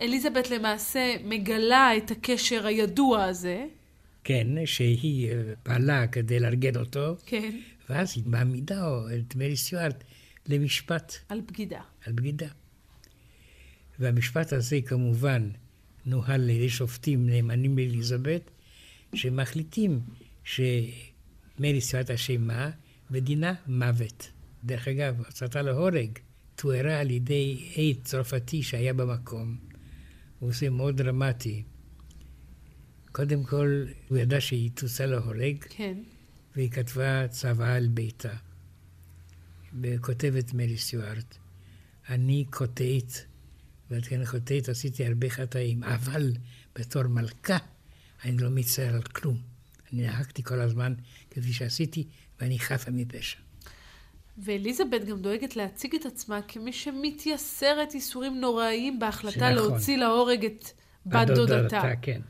אליזבת 0.00 0.50
למעשה 0.50 1.16
מגלה 1.24 1.96
את 1.96 2.10
הקשר 2.10 2.66
הידוע 2.66 3.24
הזה, 3.24 3.66
כן, 4.24 4.46
שהיא 4.64 5.30
אה, 5.30 5.42
פעלה 5.62 6.06
כדי 6.06 6.40
לארגן 6.40 6.76
אותו, 6.76 7.16
כן, 7.26 7.60
ואז 7.90 8.12
היא 8.16 8.24
מעמידה 8.26 8.84
את 9.18 9.36
מרי 9.36 9.56
סטיוארט 9.56 10.04
למשפט 10.46 11.12
על 11.28 11.40
בגידה. 11.40 11.80
על 12.06 12.12
בגידה. 12.12 12.48
והמשפט 13.98 14.52
הזה 14.52 14.78
כמובן 14.86 15.50
נוהל 16.06 16.40
על 16.40 16.50
ידי 16.50 16.68
שופטים 16.68 17.26
נאמנים 17.26 17.78
לאליזבת, 17.78 18.50
שמחליטים 19.14 20.00
שמרי 20.44 21.80
סטיוארט 21.80 22.10
אשמה 22.10 22.70
ודינה 23.10 23.54
מוות. 23.66 24.30
דרך 24.64 24.88
אגב, 24.88 25.18
הוצאתה 25.18 25.62
להורג 25.62 26.18
תוארה 26.56 27.00
על 27.00 27.10
ידי 27.10 27.72
עד 27.76 28.04
צרפתי 28.04 28.62
שהיה 28.62 28.92
במקום. 28.92 29.65
וזה 30.42 30.70
מאוד 30.70 30.96
דרמטי. 30.96 31.62
קודם 33.12 33.44
כל, 33.44 33.84
הוא 34.08 34.18
ידע 34.18 34.40
שהיא 34.40 34.70
תוצא 34.74 35.04
להורג, 35.04 35.56
כן. 35.68 35.98
והיא 36.56 36.70
כתבה 36.70 37.28
צוואה 37.28 37.74
על 37.74 37.88
ביתה. 37.88 38.34
וכותבת 39.82 40.54
מרי 40.54 40.78
סטיוארט, 40.78 41.36
אני 42.08 42.44
חוטאת, 42.52 43.12
ואת 43.90 44.06
כן 44.06 44.24
חוטאת, 44.24 44.68
עשיתי 44.68 45.06
הרבה 45.06 45.30
חטאים, 45.30 45.84
אבל 45.84 46.32
בתור 46.74 47.02
מלכה 47.02 47.58
אני 48.24 48.38
לא 48.38 48.50
מצטער 48.50 48.94
על 48.94 49.02
כלום. 49.02 49.38
אני 49.92 50.02
נהגתי 50.02 50.42
כל 50.42 50.60
הזמן 50.60 50.94
כפי 51.30 51.52
שעשיתי, 51.52 52.08
ואני 52.40 52.58
חפה 52.58 52.90
מפשע. 52.90 53.45
ואליזבת 54.38 55.04
גם 55.04 55.20
דואגת 55.20 55.56
להציג 55.56 55.94
את 55.94 56.06
עצמה 56.06 56.42
כמי 56.42 56.72
שמתייסרת 56.72 57.94
ייסורים 57.94 58.40
נוראיים 58.40 58.98
בהחלטה 58.98 59.38
שנכון. 59.38 59.52
להוציא 59.52 59.96
להורג 59.96 60.44
את 60.44 60.70
בת 61.06 61.26
דודתה. 61.26 61.82
כן. 62.02 62.20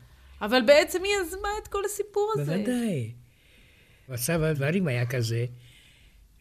אבל 0.41 0.61
בעצם 0.61 1.03
היא 1.03 1.13
יזמה 1.21 1.49
את 1.63 1.67
כל 1.67 1.85
הסיפור 1.85 2.33
הזה. 2.35 2.57
בוודאי. 2.57 3.11
מצב 4.09 4.41
הדברים 4.41 4.87
היה 4.87 5.05
כזה 5.05 5.45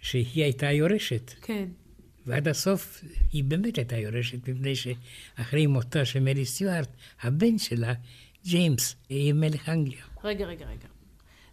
שהיא 0.00 0.44
הייתה 0.44 0.66
היורשת. 0.66 1.32
כן. 1.42 1.68
ועד 2.26 2.48
הסוף 2.48 3.04
היא 3.32 3.44
באמת 3.44 3.76
הייתה 3.76 3.96
יורשת, 3.96 4.48
מפני 4.48 4.74
שאחרי 4.76 5.66
מותה 5.66 6.04
של 6.04 6.20
מרי 6.20 6.44
סטיוארט, 6.44 6.88
הבן 7.20 7.58
שלה, 7.58 7.94
ג'יימס, 8.44 8.96
יהיה 9.10 9.32
מלך 9.32 9.68
אנגליה. 9.68 10.04
רגע, 10.24 10.44
רגע, 10.46 10.66
רגע. 10.66 10.88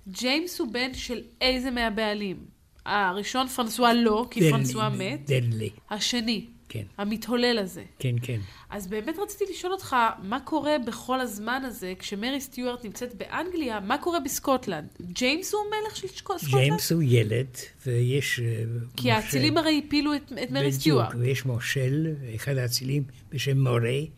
ג'יימס 0.08 0.60
הוא 0.60 0.74
בן 0.74 0.94
של 0.94 1.22
איזה 1.42 1.72
מהבעלים? 1.72 2.63
הראשון 2.86 3.48
פרנסואה 3.48 3.94
לא, 3.94 4.28
כי 4.32 4.50
פרנסואה 4.50 4.90
מת. 4.90 5.20
דרלי, 5.28 5.70
השני, 5.90 6.46
כן, 6.70 6.84
המתהולל 6.98 7.58
הזה. 7.60 7.84
כן, 8.00 8.16
כן. 8.22 8.40
אז 8.70 8.88
באמת 8.88 9.16
רציתי 9.20 9.44
לשאול 9.52 9.74
אותך, 9.74 9.96
מה 10.24 10.40
קורה 10.40 10.76
בכל 10.88 11.20
הזמן 11.20 11.62
הזה, 11.66 11.94
כשמרי 12.00 12.42
סטיוארט 12.42 12.86
נמצאת 12.86 13.14
באנגליה, 13.16 13.80
מה 13.80 13.98
קורה 13.98 14.20
בסקוטלנד? 14.20 14.88
ג'יימס 15.02 15.54
הוא 15.54 15.62
מלך 15.70 15.96
של 15.96 16.08
סקוטלנד? 16.08 16.52
ג'יימס 16.54 16.92
הוא 16.92 17.02
ילד, 17.06 17.48
ויש... 17.86 18.40
אה, 18.40 18.46
כי 18.98 19.02
מושל- 19.02 19.10
האצילים 19.12 19.58
הרי 19.58 19.82
הפילו 19.88 20.16
את, 20.16 20.22
את 20.44 20.52
מרי 20.52 20.62
בדיוק, 20.68 20.74
סטיוארט. 20.82 21.16
ויש 21.20 21.46
מושל, 21.46 22.08
אחד 22.36 22.58
האצילים 22.58 23.04
בשם 23.32 23.58
מורי, 23.60 24.10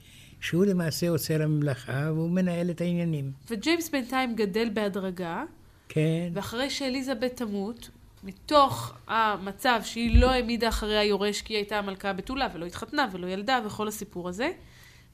שהוא 0.41 0.65
למעשה 0.65 1.09
עוצר 1.09 1.41
הממלכה 1.41 2.09
והוא 2.15 2.29
מנהל 2.29 2.69
את 2.69 2.81
העניינים. 2.81 3.31
וג'יימס 3.49 3.89
בינתיים 3.89 4.35
גדל 4.35 4.69
בהדרגה, 4.73 5.43
כן, 5.89 6.29
ואחרי 6.33 6.69
שאליזבת 6.69 7.35
תמות, 7.35 7.89
מתוך 8.25 8.93
המצב 9.07 9.79
שהיא 9.83 10.19
לא 10.19 10.31
העמידה 10.31 10.69
אחרי 10.69 10.97
היורש 10.97 11.41
כי 11.41 11.53
היא 11.53 11.57
הייתה 11.57 11.77
המלכה 11.79 12.09
הבתולה 12.09 12.47
ולא 12.53 12.65
התחתנה 12.65 13.07
ולא 13.11 13.27
ילדה 13.27 13.59
וכל 13.65 13.87
הסיפור 13.87 14.29
הזה, 14.29 14.51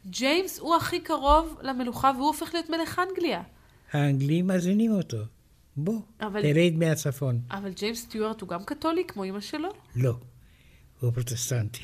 ג'יימס 0.10 0.60
הוא 0.60 0.76
הכי 0.76 1.00
קרוב 1.00 1.58
למלוכה 1.62 2.12
והוא 2.16 2.28
הופך 2.28 2.54
להיות 2.54 2.70
מלך 2.70 3.00
אנגליה. 3.10 3.42
האנגלים 3.92 4.48
מאזינים 4.48 4.92
אותו. 4.92 5.18
בוא, 5.78 6.00
אבל- 6.22 6.42
תרד 6.42 6.74
מהצפון. 6.78 7.40
אבל 7.52 7.72
ג'יימס 7.72 8.02
סטיוארט 8.02 8.42
הוא 8.42 8.50
גם 8.50 8.64
קתולי 8.64 9.04
כמו 9.08 9.24
אמא 9.24 9.40
שלו? 9.40 9.70
לא, 9.96 10.14
הוא 11.00 11.12
פרוטסטנטי. 11.12 11.84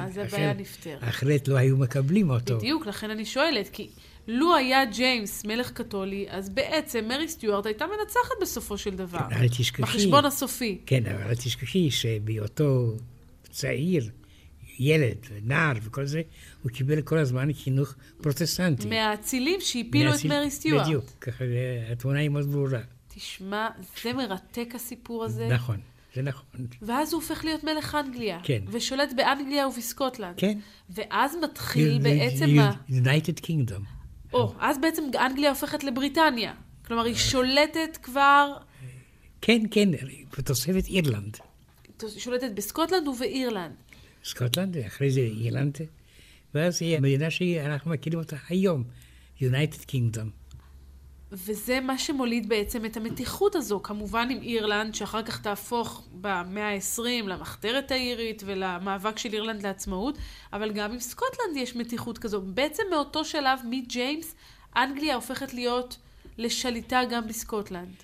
אז 0.00 0.18
הבעיה 0.18 0.54
נפתרת. 0.54 1.04
אחרת 1.08 1.48
לא 1.48 1.56
היו 1.56 1.76
מקבלים 1.76 2.30
אותו. 2.30 2.58
בדיוק, 2.58 2.86
לכן 2.86 3.10
אני 3.10 3.24
שואלת, 3.24 3.68
כי 3.72 3.90
לו 4.28 4.56
היה 4.56 4.84
ג'יימס 4.84 5.44
מלך 5.44 5.70
קתולי, 5.70 6.26
אז 6.28 6.48
בעצם 6.48 7.04
מרי 7.08 7.28
סטיוארט 7.28 7.66
הייתה 7.66 7.84
מנצחת 7.86 8.34
בסופו 8.42 8.78
של 8.78 8.90
דבר. 8.90 9.18
כן, 9.18 9.36
אל 9.36 9.48
תשכחי. 9.48 9.82
בחשבון 9.82 10.24
הסופי. 10.24 10.78
כן, 10.86 11.06
אבל 11.06 11.22
אל 11.22 11.34
תשכחי 11.34 11.90
שבהיותו 11.90 12.96
צעיר, 13.50 14.10
ילד, 14.78 15.16
נער 15.42 15.72
וכל 15.82 16.06
זה, 16.06 16.22
הוא 16.62 16.72
קיבל 16.72 17.02
כל 17.02 17.18
הזמן 17.18 17.52
חינוך 17.52 17.94
פרוטסטנטי. 18.22 18.88
מהאצילים 18.88 19.60
שהפילו 19.60 20.14
את 20.14 20.24
מרי 20.24 20.50
סטיוארט. 20.50 20.86
בדיוק, 20.86 21.04
ככה 21.20 21.44
התמונה 21.92 22.18
היא 22.18 22.28
מאוד 22.28 22.52
ברורה. 22.52 22.80
תשמע, 23.14 23.68
זה 24.02 24.12
מרתק 24.12 24.74
הסיפור 24.74 25.24
הזה. 25.24 25.48
נכון, 25.48 25.80
זה 26.14 26.22
נכון. 26.22 26.46
ואז 26.82 27.12
הוא 27.12 27.22
הופך 27.22 27.44
להיות 27.44 27.64
מלך 27.64 27.94
אנגליה. 27.94 28.38
כן. 28.42 28.62
ושולט 28.70 29.08
באנגליה 29.16 29.68
ובסקוטלנד. 29.68 30.34
כן. 30.36 30.58
ואז 30.90 31.36
מתחיל 31.42 31.98
בעצם 32.02 32.58
ה... 32.58 32.72
United 32.90 33.44
Kingdom. 33.46 33.97
או, 34.32 34.54
אז 34.58 34.78
בעצם 34.80 35.02
אנגליה 35.20 35.50
הופכת 35.50 35.84
לבריטניה. 35.84 36.54
כלומר, 36.86 37.04
היא 37.04 37.14
שולטת 37.14 37.98
כבר... 38.02 38.56
כן, 39.40 39.62
כן, 39.70 39.88
בתוספת 40.38 40.84
אירלנד. 40.86 41.36
שולטת 42.18 42.50
בסקוטלנד 42.54 43.08
ובאירלנד. 43.08 43.74
סקוטלנד, 44.24 44.76
אחרי 44.76 45.10
זה 45.10 45.20
אירלנד, 45.20 45.78
ואז 46.54 46.82
היא 46.82 46.96
המדינה 46.96 47.30
שאנחנו 47.30 47.90
מכירים 47.90 48.18
אותה 48.18 48.36
היום, 48.48 48.84
United 49.40 49.90
Kingdom. 49.90 50.37
וזה 51.32 51.80
מה 51.80 51.98
שמוליד 51.98 52.48
בעצם 52.48 52.84
את 52.84 52.96
המתיחות 52.96 53.54
הזו, 53.54 53.82
כמובן 53.82 54.28
עם 54.30 54.42
אירלנד, 54.42 54.94
שאחר 54.94 55.22
כך 55.22 55.40
תהפוך 55.40 56.08
במאה 56.20 56.74
ה-20 56.74 57.26
למחתרת 57.26 57.90
האירית 57.90 58.42
ולמאבק 58.46 59.18
של 59.18 59.32
אירלנד 59.32 59.62
לעצמאות, 59.62 60.18
אבל 60.52 60.72
גם 60.72 60.92
עם 60.92 61.00
סקוטלנד 61.00 61.56
יש 61.56 61.76
מתיחות 61.76 62.18
כזו. 62.18 62.40
בעצם 62.40 62.82
מאותו 62.90 63.24
שלב, 63.24 63.58
מג'יימס, 63.70 64.34
אנגליה 64.76 65.14
הופכת 65.14 65.54
להיות 65.54 65.96
לשליטה 66.38 67.00
גם 67.10 67.28
בסקוטלנד. 67.28 67.94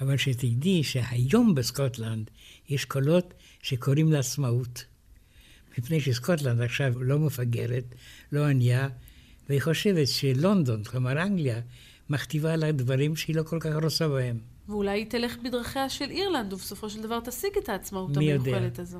אבל 0.00 0.16
שתדעי 0.16 0.82
שהיום 0.82 1.54
בסקוטלנד 1.54 2.30
יש 2.68 2.84
קולות 2.84 3.34
שקוראים 3.62 4.12
לעצמאות. 4.12 4.84
מפני 5.78 6.00
שסקוטלנד 6.00 6.60
עכשיו 6.60 7.02
לא 7.02 7.18
מפגרת, 7.18 7.84
לא 8.32 8.46
ענייה, 8.46 8.88
והיא 9.48 9.62
חושבת 9.62 10.08
שלונדון, 10.08 10.84
כלומר 10.84 11.22
אנגליה, 11.22 11.60
מכתיבה 12.12 12.56
לה 12.56 12.72
דברים 12.72 13.16
שהיא 13.16 13.36
לא 13.36 13.42
כל 13.42 13.58
כך 13.60 13.70
רוצה 13.82 14.08
בהם. 14.08 14.38
ואולי 14.68 14.90
היא 14.90 15.06
תלך 15.06 15.36
בדרכיה 15.44 15.88
של 15.88 16.10
אירלנד, 16.10 16.52
ובסופו 16.52 16.90
של 16.90 17.02
דבר 17.02 17.20
תשיג 17.20 17.50
את 17.58 17.68
העצמאות 17.68 18.16
המיוחלת 18.16 18.78
הזו. 18.78 18.98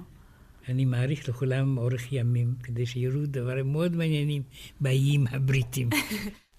אני 0.68 0.84
מעריך 0.84 1.28
לכולם 1.28 1.78
אורך 1.78 2.12
ימים, 2.12 2.54
כדי 2.62 2.86
שיראו 2.86 3.20
דברים 3.26 3.72
מאוד 3.72 3.96
מעניינים 3.96 4.42
באיים 4.80 5.26
הבריטים. 5.30 5.90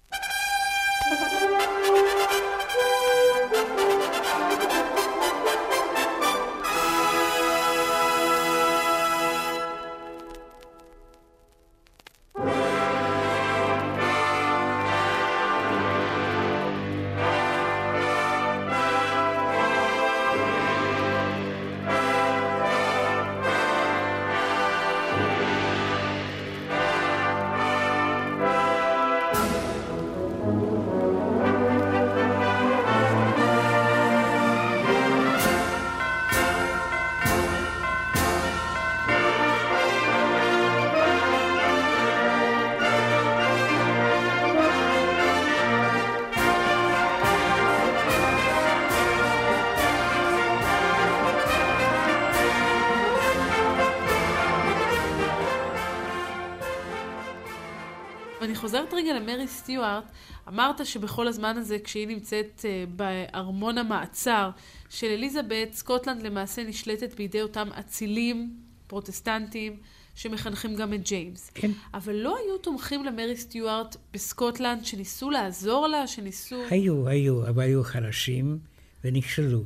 חוזרת 58.64 58.94
רגע 58.94 59.14
למרי 59.20 59.48
סטיוארט, 59.48 60.04
אמרת 60.48 60.86
שבכל 60.86 61.28
הזמן 61.28 61.56
הזה, 61.56 61.78
כשהיא 61.84 62.08
נמצאת 62.08 62.60
uh, 62.64 62.90
בארמון 62.96 63.78
המעצר 63.78 64.50
של 64.90 65.06
אליזבת, 65.06 65.72
סקוטלנד 65.72 66.22
למעשה 66.22 66.64
נשלטת 66.64 67.14
בידי 67.14 67.42
אותם 67.42 67.68
אצילים 67.80 68.56
פרוטסטנטים 68.86 69.76
שמחנכים 70.14 70.76
גם 70.76 70.94
את 70.94 71.08
ג'יימס. 71.08 71.50
כן. 71.54 71.70
אבל 71.94 72.14
לא 72.14 72.36
היו 72.36 72.58
תומכים 72.58 73.04
למרי 73.04 73.36
סטיוארט 73.36 73.96
בסקוטלנד 74.12 74.84
שניסו 74.84 75.30
לעזור 75.30 75.86
לה, 75.86 76.06
שניסו... 76.06 76.56
היו, 76.70 77.08
היו, 77.08 77.48
אבל 77.48 77.62
היו 77.62 77.84
חלשים 77.84 78.58
ונכשלו. 79.04 79.64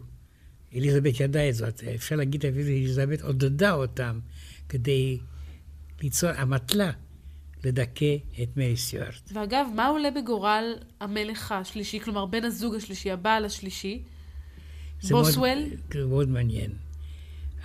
אליזבת 0.75 1.21
ידעה 1.21 1.49
את 1.49 1.55
זאת. 1.55 1.83
אפשר 1.95 2.17
להגיד 2.17 2.47
אפילו 2.47 2.65
שאליזבת 2.65 3.23
עודדה 3.23 3.73
אותם 3.73 4.19
כדי 4.69 5.19
ליצור 6.03 6.31
אמתלה. 6.43 6.91
לדכא 7.65 8.17
את 8.43 8.57
מרי 8.57 8.77
סטיוארט. 8.77 9.31
ואגב, 9.33 9.67
מה 9.75 9.87
עולה 9.87 10.11
בגורל 10.11 10.75
המלך 11.01 11.53
השלישי, 11.53 12.01
כלומר 12.01 12.27
בן 12.27 12.45
הזוג 12.45 12.75
השלישי, 12.75 13.11
הבעל 13.11 13.45
השלישי? 13.45 14.03
בוסוול? 15.11 15.59
זה 15.93 16.07
מאוד 16.07 16.29
מעניין. 16.29 16.71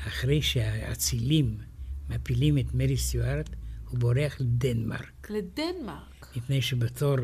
אחרי 0.07 0.41
שהאצילים 0.41 1.57
מפילים 2.09 2.57
את 2.57 2.73
מרי 2.73 2.97
סטיוארט, 2.97 3.49
הוא 3.89 3.99
בורח 3.99 4.39
לדנמרק. 4.39 5.29
לדנמרק? 5.29 6.27
מפני 6.35 6.61
שבתור 6.61 7.15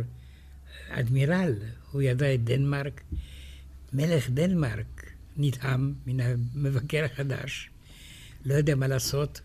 אדמירל 0.89 1.53
הוא 1.91 2.01
ידע 2.01 2.33
את 2.33 2.43
דנמרק. 2.43 3.01
מלך 3.93 4.29
דנמרק 4.29 5.11
נדהם 5.37 5.93
מן 6.05 6.19
המבקר 6.19 7.05
החדש, 7.05 7.69
לא 8.45 8.53
יודע 8.53 8.75
מה 8.75 8.87
לעשות, 8.87 9.41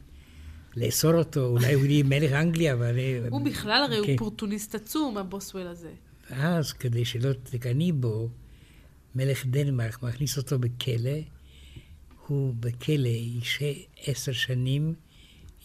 לאסור 0.77 1.15
אותו, 1.15 1.47
אולי 1.47 1.75
הוא 1.75 1.85
יהיה 1.85 2.05
מלך 2.05 2.33
אנגליה, 2.33 2.73
אבל... 2.73 2.95
הוא 3.31 3.45
בכלל 3.45 3.83
הרי 3.85 3.99
הוא 3.99 4.07
אופורטוניסט 4.13 4.75
עצום, 4.75 5.19
הבוסוול 5.19 5.67
הזה. 5.67 5.93
ואז, 6.31 6.73
כדי 6.73 7.05
שלא 7.05 7.33
תקנאי 7.43 7.93
בו, 7.93 8.29
מלך 9.15 9.47
דנמרק 9.47 10.03
מכניס 10.03 10.39
אותו 10.39 10.59
בכלא, 10.59 11.19
הוא 12.27 12.55
בכלא 12.61 13.09
ישהה 13.09 13.73
עשר 14.07 14.33
שנים, 14.33 14.95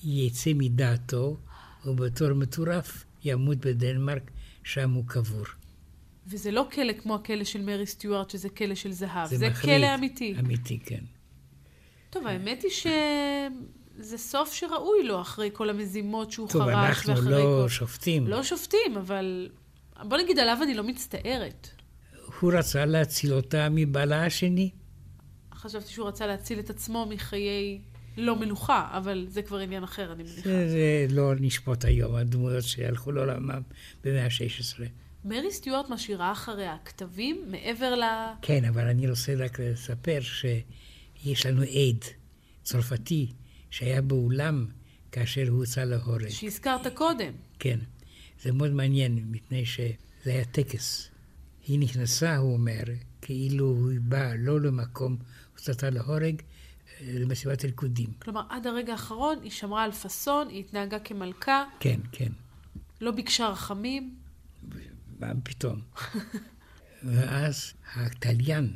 יצא 0.03 0.51
מדעתו, 0.55 1.38
ובתור 1.86 2.34
מטורף 2.34 3.05
ימות 3.24 3.57
בדנמרק, 3.57 4.32
שם 4.64 4.91
הוא 4.91 5.03
קבור. 5.07 5.45
וזה 6.28 6.51
לא 6.51 6.68
כלא 6.72 6.93
כמו 6.93 7.16
הכלא 7.16 7.43
של 7.43 7.62
מרי 7.62 7.86
סטיוארט, 7.86 8.30
שזה 8.30 8.49
כלא 8.49 8.76
של 8.76 8.91
זהב. 8.91 9.30
זה, 9.30 9.38
זה 9.38 9.49
מחריד, 9.49 9.78
כלא 9.78 9.95
אמיתי. 9.95 10.36
אמיתי, 10.39 10.80
כן. 10.80 11.03
טוב, 12.10 12.28
האמת 12.28 12.64
היא 12.64 12.72
ש... 12.72 12.88
זה 14.00 14.18
סוף 14.18 14.54
שראוי 14.54 15.04
לו 15.04 15.22
אחרי 15.22 15.50
כל 15.54 15.70
המזימות 15.70 16.32
שהוא 16.32 16.50
טוב, 16.50 16.62
חרש. 16.62 17.06
טוב, 17.06 17.16
אנחנו 17.16 17.32
לא 17.32 17.62
כל... 17.64 17.70
שופטים. 17.70 18.28
לא 18.28 18.43
שופטים, 18.43 18.97
אבל 18.97 19.50
בוא 20.04 20.18
נגיד 20.18 20.39
עליו 20.39 20.58
אני 20.64 20.74
לא 20.74 20.84
מצטערת. 20.84 21.68
הוא 22.39 22.54
רצה 22.54 22.86
להציל 22.86 23.34
אותה 23.34 23.68
מבעלה 23.72 24.26
השני. 24.26 24.70
חשבתי 25.54 25.91
שהוא 25.91 26.08
רצה 26.08 26.28
להציל 26.28 26.60
את 26.60 26.70
עצמו 26.70 27.06
מחיי 27.10 27.82
לא 28.18 28.36
מנוחה, 28.36 28.89
אבל 28.97 29.26
זה 29.30 29.41
כבר 29.41 29.58
עניין 29.58 29.84
אחר, 29.84 30.12
אני 30.12 30.24
מניחה. 30.24 30.41
זה, 30.41 30.70
זה 30.70 31.06
לא 31.10 31.34
נשפוט 31.39 31.86
היום, 31.86 32.16
הדמויות 32.16 32.64
שהלכו 32.64 33.12
לעולמם 33.12 33.62
במאה 34.04 34.24
ה-16. 34.26 34.84
מרי 35.26 35.52
סטיוארט 35.52 35.89
משאירה 35.89 36.32
אחריה 36.32 36.78
כתבים 36.86 37.43
מעבר 37.47 37.95
ל... 37.95 38.04
כן, 38.41 38.66
אבל 38.66 38.88
אני 38.88 39.10
רוצה 39.10 39.34
רק 39.38 39.60
לספר 39.60 40.20
שיש 40.22 41.45
לנו 41.45 41.62
עד 41.62 42.06
צרפתי 42.64 43.32
שהיה 43.70 44.01
באולם 44.01 44.67
כאשר 45.11 45.49
הוא 45.49 45.59
הוצא 45.59 45.84
להורג. 45.84 46.30
שהזכרת 46.30 46.88
קודם. 46.88 47.34
כן. 47.59 47.80
זה 48.41 48.51
מאוד 48.51 48.72
מעניין, 48.72 49.26
מפני 49.32 49.65
שזה 49.65 49.89
היה 50.26 50.45
טקס. 50.45 51.09
היא 51.67 51.80
נכנסה, 51.80 52.38
הוא 52.38 52.53
אומר, 52.53 52.84
כאילו 53.22 53.65
הוא 53.65 53.91
בא 54.01 54.34
לא 54.38 54.61
למקום 54.61 55.17
הוצאתה 55.53 55.89
להורג, 55.89 56.41
למסיבת 57.01 57.65
ריקודים. 57.65 58.09
כלומר, 58.22 58.41
עד 58.49 58.67
הרגע 58.67 58.91
האחרון 58.91 59.39
היא 59.43 59.51
שמרה 59.51 59.84
על 59.84 59.91
פאסון, 59.91 60.47
היא 60.49 60.59
התנהגה 60.59 60.99
כמלכה. 60.99 61.63
כן, 61.80 61.99
כן. 62.11 62.32
לא 63.01 63.11
ביקשה 63.11 63.47
רחמים. 63.47 64.15
מה 65.20 65.28
פתאום? 65.43 65.82
ואז 67.03 67.74
התליין 67.95 68.74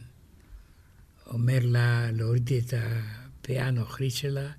אומר 1.27 1.59
לה 1.61 2.11
להוריד 2.11 2.49
את 2.57 2.73
הפאה 2.77 3.67
הנוכרית 3.67 4.13
שלה, 4.13 4.51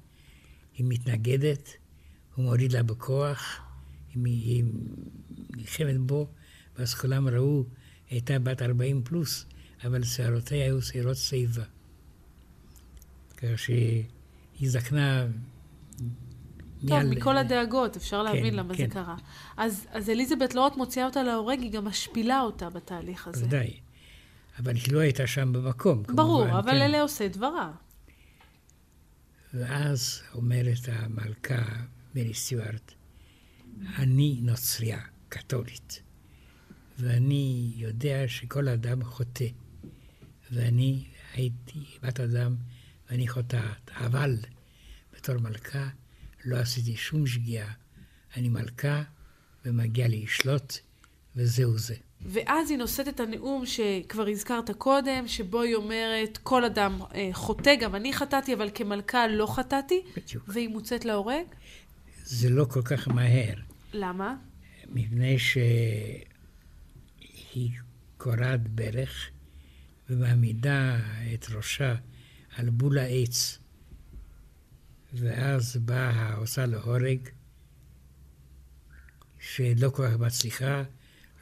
היא 0.76 0.86
מתנגדת, 0.88 1.68
הוא 2.34 2.44
מוריד 2.44 2.72
לה 2.72 2.82
בכוח, 2.82 3.60
היא 4.14 4.64
נלחמת 5.56 5.98
בו, 5.98 6.26
ואז 6.78 6.94
כולם 6.94 7.28
ראו, 7.28 7.64
הייתה 8.10 8.38
בת 8.38 8.62
40 8.62 9.02
פלוס, 9.04 9.46
אבל 9.84 10.04
שערותיה 10.04 10.64
היו 10.64 10.82
שערות 10.82 11.16
שיבה. 11.16 11.64
כך 13.36 13.58
שהיא 13.58 14.04
זקנה 14.62 15.26
טוב, 16.88 17.02
מכל 17.02 17.36
הדאגות, 17.36 17.96
אפשר 17.96 18.22
להבין 18.22 18.50
כן, 18.50 18.54
למה 18.54 18.74
כן. 18.74 18.86
זה 18.88 18.94
קרה. 18.94 19.16
אז, 19.56 19.86
אז 19.90 20.10
אליזבת 20.10 20.54
לא 20.54 20.60
רק 20.60 20.76
מוציאה 20.76 21.06
אותה 21.06 21.22
להורג, 21.22 21.60
היא 21.60 21.72
גם 21.72 21.84
משפילה 21.84 22.40
אותה 22.40 22.70
בתהליך 22.70 23.28
הזה. 23.28 23.44
ודאי. 23.44 23.70
אבל 24.58 24.74
היא 24.74 24.92
לא 24.92 24.98
הייתה 24.98 25.26
שם 25.26 25.52
במקום, 25.52 26.04
כמובן. 26.04 26.22
ברור, 26.22 26.58
אבל 26.58 26.70
כן. 26.70 26.82
אלה 26.82 27.02
עושה 27.02 27.28
דברה. 27.28 27.72
ואז 29.54 30.22
אומרת 30.34 30.88
המלכה 30.88 31.84
מרי 32.14 32.34
סטיוארט, 32.34 32.92
אני 33.96 34.38
נוצריה, 34.42 35.00
קתולית, 35.28 36.02
ואני 36.98 37.72
יודע 37.76 38.28
שכל 38.28 38.68
אדם 38.68 39.04
חוטא, 39.04 39.46
ואני 40.52 41.04
הייתי 41.32 41.84
בת 42.02 42.20
אדם 42.20 42.56
ואני 43.10 43.28
חוטאת, 43.28 43.90
אבל 43.90 44.36
בתור 45.12 45.38
מלכה 45.38 45.88
לא 46.44 46.56
עשיתי 46.56 46.96
שום 46.96 47.26
שגיאה. 47.26 47.72
אני 48.36 48.48
מלכה 48.48 49.02
ומגיע 49.64 50.08
לי 50.08 50.22
לשלוט, 50.22 50.72
וזהו 51.36 51.78
זה. 51.78 51.96
ואז 52.24 52.70
היא 52.70 52.78
נושאת 52.78 53.08
את 53.08 53.20
הנאום 53.20 53.66
שכבר 53.66 54.28
הזכרת 54.28 54.70
קודם, 54.70 55.28
שבו 55.28 55.62
היא 55.62 55.74
אומרת, 55.74 56.38
כל 56.42 56.64
אדם 56.64 57.00
אה, 57.14 57.28
חוטא, 57.32 57.74
גם 57.74 57.94
אני 57.94 58.12
חטאתי, 58.12 58.54
אבל 58.54 58.70
כמלכה 58.74 59.26
לא 59.26 59.46
חטאתי. 59.46 60.02
בדיוק. 60.16 60.44
והיא 60.48 60.68
מוצאת 60.68 61.04
להורג? 61.04 61.44
זה 62.24 62.50
לא 62.50 62.64
כל 62.64 62.82
כך 62.82 63.08
מהר. 63.08 63.54
למה? 63.92 64.36
מפני 64.88 65.38
שהיא 65.38 65.70
קורעת 68.16 68.68
ברך 68.68 69.30
ומעמידה 70.10 70.98
את 71.34 71.46
ראשה 71.50 71.94
על 72.56 72.70
בול 72.70 72.98
העץ. 72.98 73.58
ואז 75.12 75.76
באה 75.76 76.10
ההוצאה 76.10 76.66
להורג, 76.66 77.18
שלא 79.38 79.90
כל 79.90 80.08
כך 80.08 80.18
מצליחה, 80.18 80.82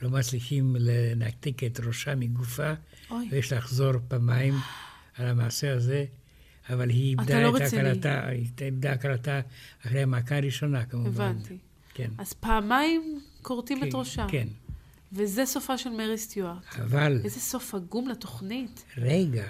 לא 0.02 0.10
מצליחים 0.10 0.76
לנתק 0.78 1.64
את 1.64 1.80
ראשה 1.80 2.14
מגופה, 2.14 2.72
אוי. 3.10 3.28
ויש 3.30 3.52
לחזור 3.52 3.92
פעמיים 4.08 4.54
על 5.18 5.26
המעשה 5.26 5.74
הזה, 5.76 6.04
אבל 6.70 6.88
היא 6.90 7.10
איבדה 7.10 7.42
לא 7.42 7.56
את 7.56 7.62
הכרתה, 7.62 8.26
היא 8.28 8.46
איבדה 8.60 8.92
הכרתה 8.92 9.40
אחרי 9.86 10.02
המכה 10.02 10.36
הראשונה, 10.36 10.84
כמובן. 10.84 11.24
הבנתי. 11.24 11.58
כן. 11.94 12.10
אז 12.18 12.32
פעמיים 12.32 13.20
כורתים 13.42 13.80
כן, 13.80 13.88
את 13.88 13.94
ראשה. 13.94 14.26
כן. 14.28 14.48
וזה 15.12 15.46
סופה 15.46 15.78
של 15.78 15.90
מרי 15.90 16.18
סטיוארט. 16.18 16.64
אבל... 16.82 17.20
איזה 17.24 17.40
סוף 17.40 17.74
עגום 17.74 18.08
לתוכנית. 18.08 18.84
רגע, 18.96 19.46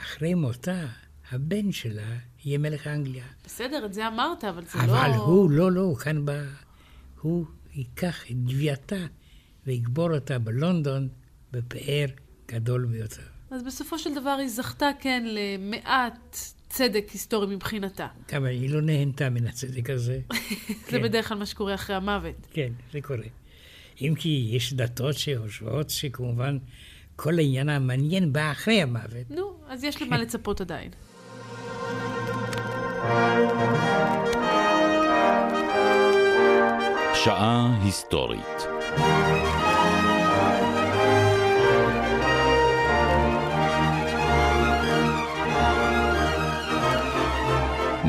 אחרי 0.00 0.34
מותה, 0.34 0.86
הבן 1.30 1.72
שלה 1.72 2.16
יהיה 2.44 2.58
מלך 2.58 2.86
אנגליה. 2.86 3.24
בסדר, 3.44 3.86
את 3.86 3.94
זה 3.94 4.08
אמרת, 4.08 4.44
אבל 4.44 4.64
זה 4.64 4.78
אבל 4.78 4.86
לא... 4.86 5.06
אבל 5.06 5.10
הוא, 5.10 5.50
לא, 5.50 5.72
לא, 5.72 5.80
הוא 5.80 5.96
כאן 5.96 6.24
בא... 6.24 6.42
הוא 7.20 7.46
ייקח 7.72 8.30
את 8.30 8.44
גווייתה 8.44 9.06
ויקבור 9.66 10.14
אותה 10.14 10.38
בלונדון 10.38 11.08
בפאר 11.52 12.06
גדול 12.48 12.86
ביותר. 12.86 13.22
אז 13.50 13.62
בסופו 13.62 13.98
של 13.98 14.14
דבר 14.14 14.36
היא 14.40 14.48
זכתה, 14.48 14.90
כן, 15.00 15.24
למעט 15.26 16.36
צדק 16.68 17.04
היסטורי 17.12 17.56
מבחינתה. 17.56 18.06
אבל 18.36 18.46
היא 18.46 18.70
לא 18.70 18.80
נהנתה 18.80 19.30
מן 19.30 19.46
הצדק 19.46 19.90
הזה. 19.90 20.20
זה 20.68 20.74
כן. 20.86 21.02
בדרך 21.02 21.28
כלל 21.28 21.38
מה 21.38 21.46
שקורה 21.46 21.74
אחרי 21.74 21.96
המוות. 21.96 22.46
כן, 22.52 22.72
זה 22.92 23.00
קורה. 23.00 23.26
אם 24.00 24.14
כי 24.18 24.50
יש 24.52 24.74
דתות 24.74 25.14
שחושבות 25.14 25.90
שכמובן 25.90 26.58
כל 27.16 27.38
העניין 27.38 27.68
המעניין 27.68 28.32
בא 28.32 28.52
אחרי 28.52 28.82
המוות. 28.82 29.30
נו, 29.30 29.56
אז 29.68 29.84
יש 29.84 30.02
למה 30.02 30.18
לצפות 30.18 30.60
עדיין. 30.60 30.90
שעה 37.14 37.78
היסטורית 37.82 38.66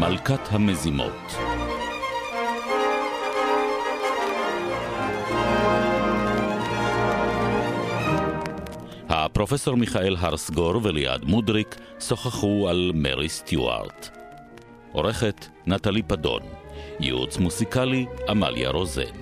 מלכת 0.10 0.40
המזימות 0.50 1.12
הפרופסור 9.10 9.76
מיכאל 9.76 10.16
הרסגור 10.20 10.80
וליעד 10.84 11.26
מודריק 11.26 11.76
שוחחו 12.00 12.68
על 12.70 12.92
מרי 12.96 13.30
סטיוארט. 13.30 14.18
עורכת 14.92 15.46
נטלי 15.68 16.02
פדון, 16.04 16.42
ייעוץ 17.00 17.38
מוסיקלי 17.38 18.06
עמליה 18.30 18.70
רוזן. 18.70 19.16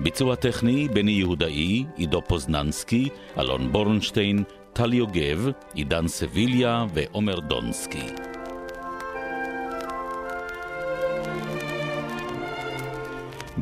ביצוע 0.00 0.34
טכני 0.34 0.88
בני 0.88 1.12
יהודאי, 1.12 1.84
עידו 1.96 2.22
פוזננסקי, 2.28 3.08
אלון 3.38 3.72
בורנשטיין, 3.72 4.44
טל 4.72 4.92
יוגב, 4.92 5.48
עידן 5.74 6.08
סביליה 6.08 6.84
ועומר 6.94 7.40
דונסקי. 7.40 8.29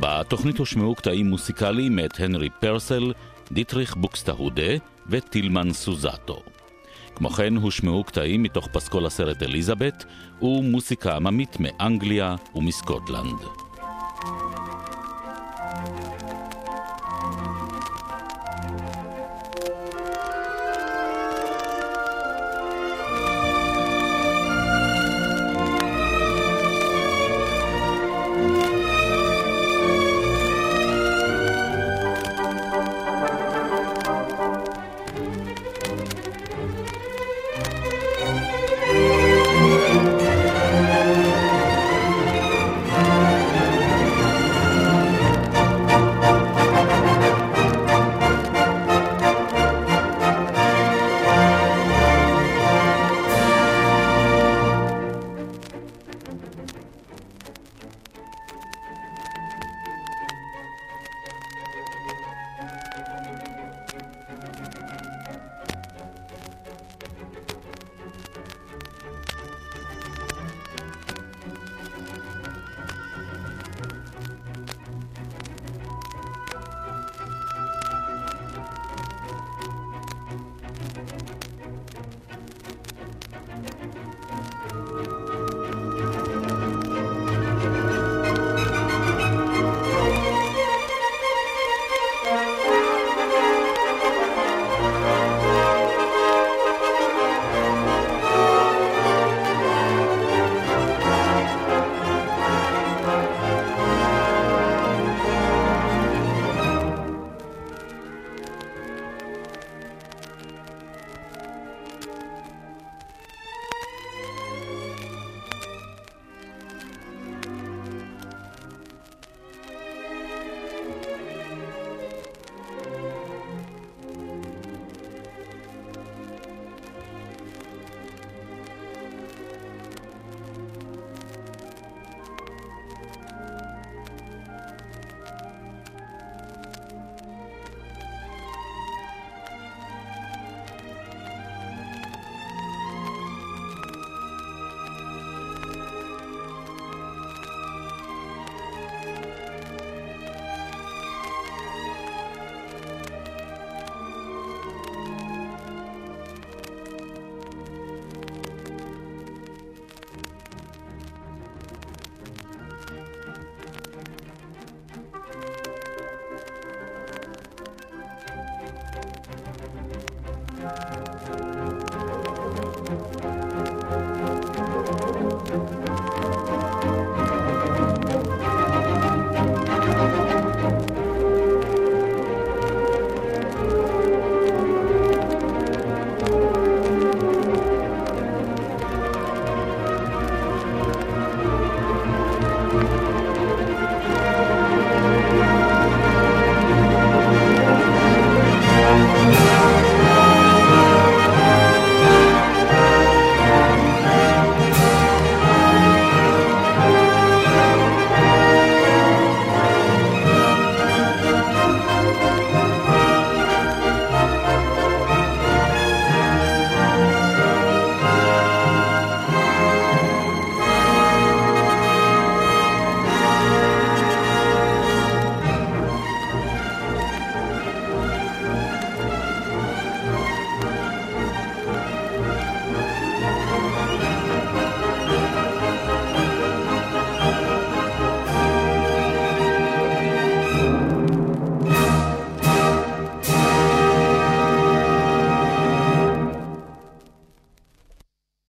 בתוכנית 0.01 0.59
הושמעו 0.59 0.95
קטעים 0.95 1.31
מוסיקליים 1.31 1.97
מאת 1.97 2.21
הנרי 2.21 2.51
פרסל, 2.61 3.13
דיטריך 3.53 3.97
בוקסטהודה 3.97 4.73
וטילמן 5.07 5.73
סוזטו. 5.73 6.43
כמו 7.15 7.31
כן 7.31 7.57
הושמעו 7.57 8.05
קטעים 8.05 8.43
מתוך 8.43 8.69
פסקול 8.73 9.07
הסרט 9.07 9.43
אליזבת 9.43 10.05
ומוסיקה 10.43 11.17
עממית 11.17 11.57
מאנגליה 11.61 12.37
ומסקוטלנד. 12.55 13.68